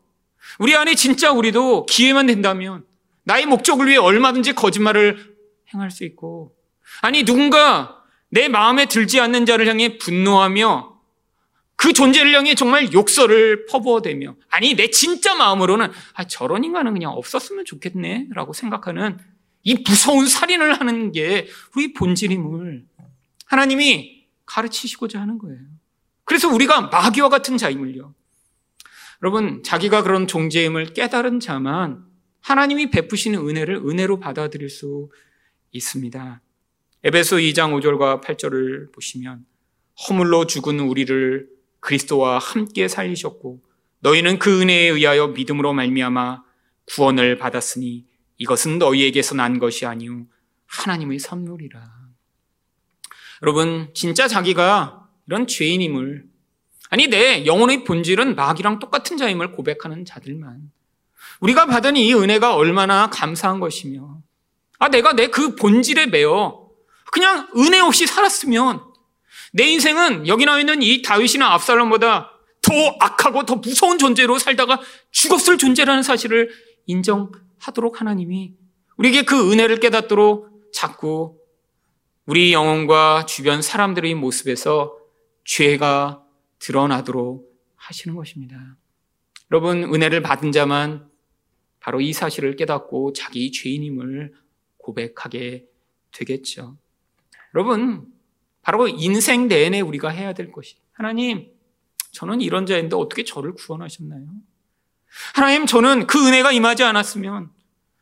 우리 0.59 0.75
안에 0.75 0.95
진짜 0.95 1.31
우리도 1.31 1.87
기회만 1.87 2.27
된다면 2.27 2.85
나의 3.23 3.45
목적을 3.47 3.87
위해 3.87 3.97
얼마든지 3.97 4.53
거짓말을 4.53 5.35
행할 5.73 5.91
수 5.91 6.05
있고 6.05 6.55
아니 7.01 7.23
누군가 7.23 8.04
내 8.35 8.49
마음에 8.49 8.85
들지 8.85 9.21
않는 9.21 9.45
자를 9.45 9.65
향해 9.65 9.97
분노하며 9.97 10.99
그 11.77 11.93
존재를 11.93 12.33
향해 12.35 12.53
정말 12.53 12.91
욕설을 12.91 13.65
퍼부어대며 13.67 14.35
아니 14.49 14.75
내 14.75 14.89
진짜 14.89 15.35
마음으로는 15.35 15.89
아 16.13 16.27
저런 16.27 16.65
인간은 16.65 16.91
그냥 16.91 17.11
없었으면 17.13 17.63
좋겠네라고 17.63 18.51
생각하는 18.51 19.19
이 19.63 19.75
무서운 19.87 20.27
살인을 20.27 20.81
하는 20.81 21.13
게 21.13 21.47
우리 21.77 21.93
본질임을 21.93 22.85
하나님이 23.45 24.25
가르치시고자 24.45 25.21
하는 25.21 25.37
거예요. 25.37 25.59
그래서 26.25 26.49
우리가 26.49 26.81
마귀와 26.81 27.29
같은 27.29 27.57
자임을요. 27.57 28.13
여러분, 29.23 29.63
자기가 29.63 30.03
그런 30.03 30.27
존재임을 30.27 30.93
깨달은 30.93 31.39
자만 31.39 32.03
하나님이 32.41 32.89
베푸시는 32.91 33.47
은혜를 33.47 33.77
은혜로 33.77 34.19
받아들일 34.19 34.69
수 34.69 35.09
있습니다. 35.71 36.41
에베소 37.07 37.35
2장 37.35 37.71
5절과 37.79 38.23
8절을 38.23 38.91
보시면 38.91 39.45
허물로 40.09 40.47
죽은 40.47 40.79
우리를 40.79 41.47
그리스도와 41.79 42.39
함께 42.39 42.87
살리셨고 42.87 43.61
너희는 43.99 44.39
그 44.39 44.61
은혜에 44.61 44.87
의하여 44.87 45.27
믿음으로 45.27 45.73
말미암아 45.73 46.41
구원을 46.85 47.37
받았으니 47.37 48.05
이것은 48.37 48.79
너희에게서 48.79 49.35
난 49.35 49.59
것이 49.59 49.85
아니요 49.85 50.25
하나님의 50.65 51.19
선물이라. 51.19 51.79
여러분 53.43 53.91
진짜 53.93 54.27
자기가 54.27 55.07
이런 55.27 55.45
죄인임을 55.45 56.25
아니 56.89 57.05
내 57.05 57.45
영혼의 57.45 57.83
본질은 57.83 58.35
마귀랑 58.35 58.79
똑같은 58.79 59.15
자임을 59.17 59.51
고백하는 59.51 60.05
자들만 60.05 60.71
우리가 61.39 61.67
받은 61.67 61.97
이 61.97 62.15
은혜가 62.15 62.55
얼마나 62.55 63.11
감사한 63.11 63.59
것이며 63.59 64.23
아 64.79 64.87
내가 64.89 65.13
내 65.13 65.27
그 65.27 65.55
본질에 65.55 66.07
매여 66.07 66.64
그냥 67.11 67.47
은혜 67.57 67.79
없이 67.79 68.07
살았으면 68.07 68.81
내 69.53 69.65
인생은 69.67 70.27
여기 70.27 70.45
나와 70.45 70.59
있는 70.59 70.81
이 70.81 71.01
다윗이나 71.01 71.53
압살롬보다 71.53 72.31
더 72.61 72.73
악하고 72.99 73.45
더 73.45 73.55
무서운 73.55 73.97
존재로 73.97 74.39
살다가 74.39 74.81
죽었을 75.11 75.57
존재라는 75.57 76.03
사실을 76.03 76.49
인정하도록 76.87 78.01
하나님이 78.01 78.53
우리에게 78.97 79.23
그 79.23 79.51
은혜를 79.51 79.79
깨닫도록 79.79 80.71
자꾸 80.73 81.37
우리 82.25 82.53
영혼과 82.53 83.25
주변 83.27 83.61
사람들의 83.61 84.15
모습에서 84.15 84.97
죄가 85.45 86.23
드러나도록 86.59 87.47
하시는 87.75 88.15
것입니다. 88.15 88.77
여러분, 89.51 89.83
은혜를 89.83 90.21
받은 90.23 90.51
자만 90.51 91.07
바로 91.79 92.01
이 92.01 92.13
사실을 92.13 92.55
깨닫고 92.55 93.13
자기 93.13 93.51
죄인임을 93.51 94.33
고백하게 94.77 95.67
되겠죠. 96.11 96.77
여러분, 97.55 98.05
바로 98.61 98.87
인생 98.87 99.47
내내 99.47 99.79
우리가 99.79 100.09
해야 100.09 100.33
될 100.33 100.51
것이 100.51 100.75
하나님, 100.91 101.47
저는 102.11 102.41
이런 102.41 102.65
자인데 102.65 102.95
어떻게 102.95 103.23
저를 103.23 103.53
구원하셨나요? 103.53 104.25
하나님, 105.33 105.65
저는 105.65 106.05
그 106.05 106.27
은혜가 106.27 106.51
임하지 106.51 106.83
않았으면 106.83 107.49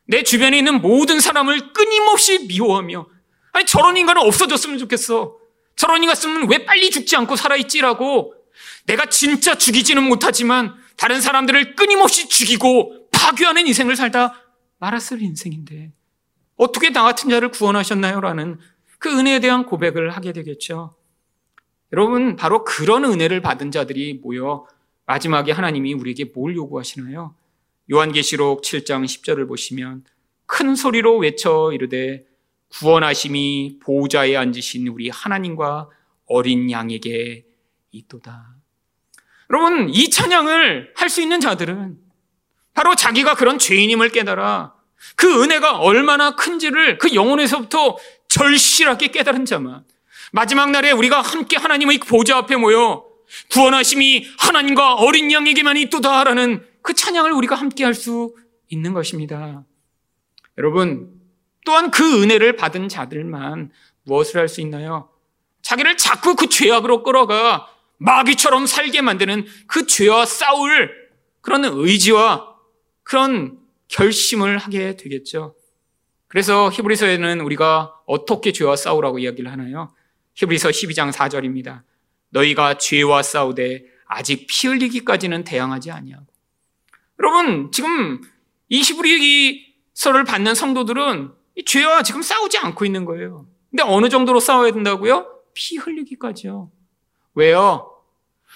내 0.06 0.24
주변에 0.24 0.58
있는 0.58 0.82
모든 0.82 1.20
사람을 1.20 1.72
끊임없이 1.72 2.46
미워하며 2.46 3.06
아니 3.52 3.64
저런 3.64 3.96
인간은 3.96 4.22
없어졌으면 4.22 4.78
좋겠어. 4.78 5.38
저런 5.76 6.02
인간 6.02 6.16
있으면 6.16 6.50
왜 6.50 6.64
빨리 6.64 6.90
죽지 6.90 7.14
않고 7.16 7.36
살아있지라고 7.36 8.34
내가 8.86 9.06
진짜 9.06 9.56
죽이지는 9.56 10.02
못하지만 10.02 10.74
다른 10.96 11.20
사람들을 11.20 11.76
끊임없이 11.76 12.28
죽이고 12.28 13.08
파괴하는 13.12 13.66
인생을 13.68 13.96
살다 13.96 14.40
말았을 14.78 15.22
인생인데 15.22 15.92
어떻게 16.56 16.90
나 16.90 17.02
같은 17.02 17.30
자를 17.30 17.50
구원하셨나요? 17.50 18.20
라는 18.20 18.58
그 19.04 19.10
은혜에 19.18 19.38
대한 19.40 19.66
고백을 19.66 20.08
하게 20.08 20.32
되겠죠. 20.32 20.96
여러분, 21.92 22.36
바로 22.36 22.64
그런 22.64 23.04
은혜를 23.04 23.42
받은 23.42 23.70
자들이 23.70 24.14
모여 24.14 24.66
마지막에 25.04 25.52
하나님이 25.52 25.92
우리에게 25.92 26.32
뭘 26.34 26.56
요구하시나요? 26.56 27.34
요한계시록 27.92 28.62
7장 28.62 29.04
10절을 29.04 29.46
보시면 29.46 30.04
큰 30.46 30.74
소리로 30.74 31.18
외쳐 31.18 31.70
이르되 31.74 32.24
구원하심이 32.70 33.80
보호자에 33.82 34.36
앉으신 34.36 34.88
우리 34.88 35.10
하나님과 35.10 35.90
어린 36.24 36.70
양에게 36.70 37.44
있도다. 37.92 38.54
여러분, 39.50 39.90
이 39.90 40.08
찬양을 40.08 40.94
할 40.96 41.10
수 41.10 41.20
있는 41.20 41.40
자들은 41.40 41.98
바로 42.72 42.94
자기가 42.94 43.34
그런 43.34 43.58
죄인임을 43.58 44.08
깨달아 44.08 44.72
그 45.16 45.42
은혜가 45.42 45.78
얼마나 45.80 46.34
큰지를 46.34 46.96
그 46.96 47.14
영혼에서부터 47.14 47.98
절실하게 48.34 49.08
깨달은 49.08 49.44
자만 49.44 49.84
마지막 50.32 50.72
날에 50.72 50.90
우리가 50.90 51.20
함께 51.20 51.56
하나님의 51.56 51.98
보좌 51.98 52.38
앞에 52.38 52.56
모여 52.56 53.04
구원하심이 53.52 54.26
하나님과 54.38 54.94
어린 54.94 55.30
양에게만 55.30 55.76
있도다라는 55.76 56.66
그 56.82 56.94
찬양을 56.94 57.30
우리가 57.32 57.54
함께 57.54 57.84
할 57.84 57.94
수 57.94 58.34
있는 58.68 58.92
것입니다. 58.92 59.64
여러분, 60.58 61.20
또한 61.64 61.92
그 61.92 62.22
은혜를 62.22 62.56
받은 62.56 62.88
자들만 62.88 63.70
무엇을 64.02 64.40
할 64.40 64.48
수 64.48 64.60
있나요? 64.60 65.10
자기를 65.62 65.96
자꾸 65.96 66.34
그 66.34 66.48
죄악으로 66.48 67.04
끌어가 67.04 67.68
마귀처럼 67.98 68.66
살게 68.66 69.00
만드는 69.00 69.46
그 69.68 69.86
죄와 69.86 70.26
싸울 70.26 70.92
그런 71.40 71.64
의지와 71.64 72.56
그런 73.04 73.58
결심을 73.88 74.58
하게 74.58 74.96
되겠죠. 74.96 75.54
그래서 76.34 76.68
히브리서에는 76.68 77.42
우리가 77.42 77.94
어떻게 78.06 78.50
죄와 78.50 78.74
싸우라고 78.74 79.20
이야기를 79.20 79.52
하나요? 79.52 79.94
히브리서 80.34 80.70
12장 80.70 81.12
4절입니다. 81.12 81.82
너희가 82.30 82.76
죄와 82.76 83.22
싸우되 83.22 83.84
아직 84.06 84.48
피 84.48 84.66
흘리기까지는 84.66 85.44
대항하지 85.44 85.92
아니하고. 85.92 86.26
여러분, 87.20 87.70
지금 87.70 88.20
이 88.68 88.82
히브리서를 88.82 90.24
받는 90.24 90.56
성도들은 90.56 91.30
이 91.54 91.64
죄와 91.64 92.02
지금 92.02 92.20
싸우지 92.20 92.58
않고 92.58 92.84
있는 92.84 93.04
거예요. 93.04 93.46
근데 93.70 93.84
어느 93.84 94.08
정도로 94.08 94.40
싸워야 94.40 94.72
된다고요? 94.72 95.28
피 95.54 95.76
흘리기까지요. 95.76 96.68
왜요? 97.36 97.92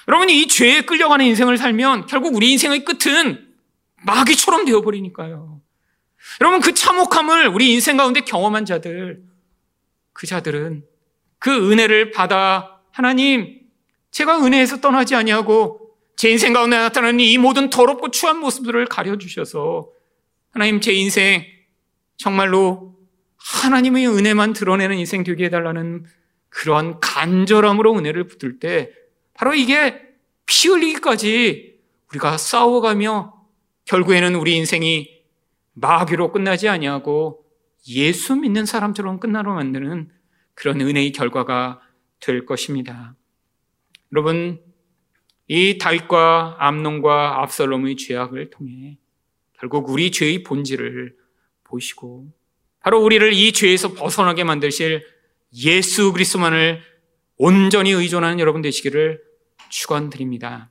여러분이 0.08 0.42
이 0.42 0.48
죄에 0.48 0.80
끌려가는 0.80 1.24
인생을 1.24 1.56
살면 1.56 2.06
결국 2.06 2.34
우리 2.34 2.50
인생의 2.50 2.84
끝은 2.84 3.54
마귀처럼 4.04 4.64
되어버리니까요. 4.64 5.60
여러분 6.40 6.60
그 6.60 6.74
참혹함을 6.74 7.48
우리 7.48 7.72
인생 7.72 7.96
가운데 7.96 8.20
경험한 8.20 8.64
자들, 8.64 9.22
그 10.12 10.26
자들은 10.26 10.84
그 11.38 11.70
은혜를 11.70 12.10
받아 12.10 12.80
하나님, 12.90 13.60
제가 14.10 14.44
은혜에서 14.44 14.80
떠나지 14.80 15.14
아니하고 15.14 15.88
제 16.16 16.30
인생 16.30 16.52
가운데 16.52 16.76
나타나는 16.76 17.20
이 17.20 17.38
모든 17.38 17.70
더럽고 17.70 18.10
추한 18.10 18.38
모습들을 18.38 18.86
가려 18.86 19.18
주셔서 19.18 19.88
하나님 20.50 20.80
제 20.80 20.92
인생 20.92 21.44
정말로 22.16 22.96
하나님의 23.36 24.08
은혜만 24.08 24.52
드러내는 24.52 24.98
인생 24.98 25.22
되게 25.22 25.44
해달라는 25.44 26.06
그러한 26.48 26.98
간절함으로 27.00 27.96
은혜를 27.96 28.26
붙들 28.26 28.58
때 28.58 28.90
바로 29.34 29.54
이게 29.54 30.02
피 30.46 30.68
흘리기까지 30.68 31.78
우리가 32.10 32.38
싸워가며 32.38 33.34
결국에는 33.84 34.34
우리 34.34 34.56
인생이 34.56 35.17
마귀로 35.80 36.32
끝나지 36.32 36.68
아니하고 36.68 37.44
예수 37.88 38.36
믿는 38.36 38.66
사람처럼 38.66 39.20
끝나로 39.20 39.54
만드는 39.54 40.10
그런 40.54 40.80
은혜의 40.80 41.12
결과가 41.12 41.80
될 42.20 42.44
것입니다. 42.44 43.14
여러분, 44.12 44.60
이 45.46 45.78
다윗과 45.78 46.56
암론과 46.58 47.42
압살롬의 47.42 47.96
죄악을 47.96 48.50
통해 48.50 48.98
결국 49.54 49.88
우리 49.88 50.10
죄의 50.10 50.42
본질을 50.42 51.16
보시고 51.64 52.32
바로 52.80 53.02
우리를 53.02 53.32
이 53.32 53.52
죄에서 53.52 53.94
벗어나게 53.94 54.44
만드실 54.44 55.04
예수 55.64 56.12
그리스도만을 56.12 56.82
온전히 57.36 57.92
의존하는 57.92 58.40
여러분 58.40 58.62
되시기를 58.62 59.22
축원드립니다. 59.68 60.70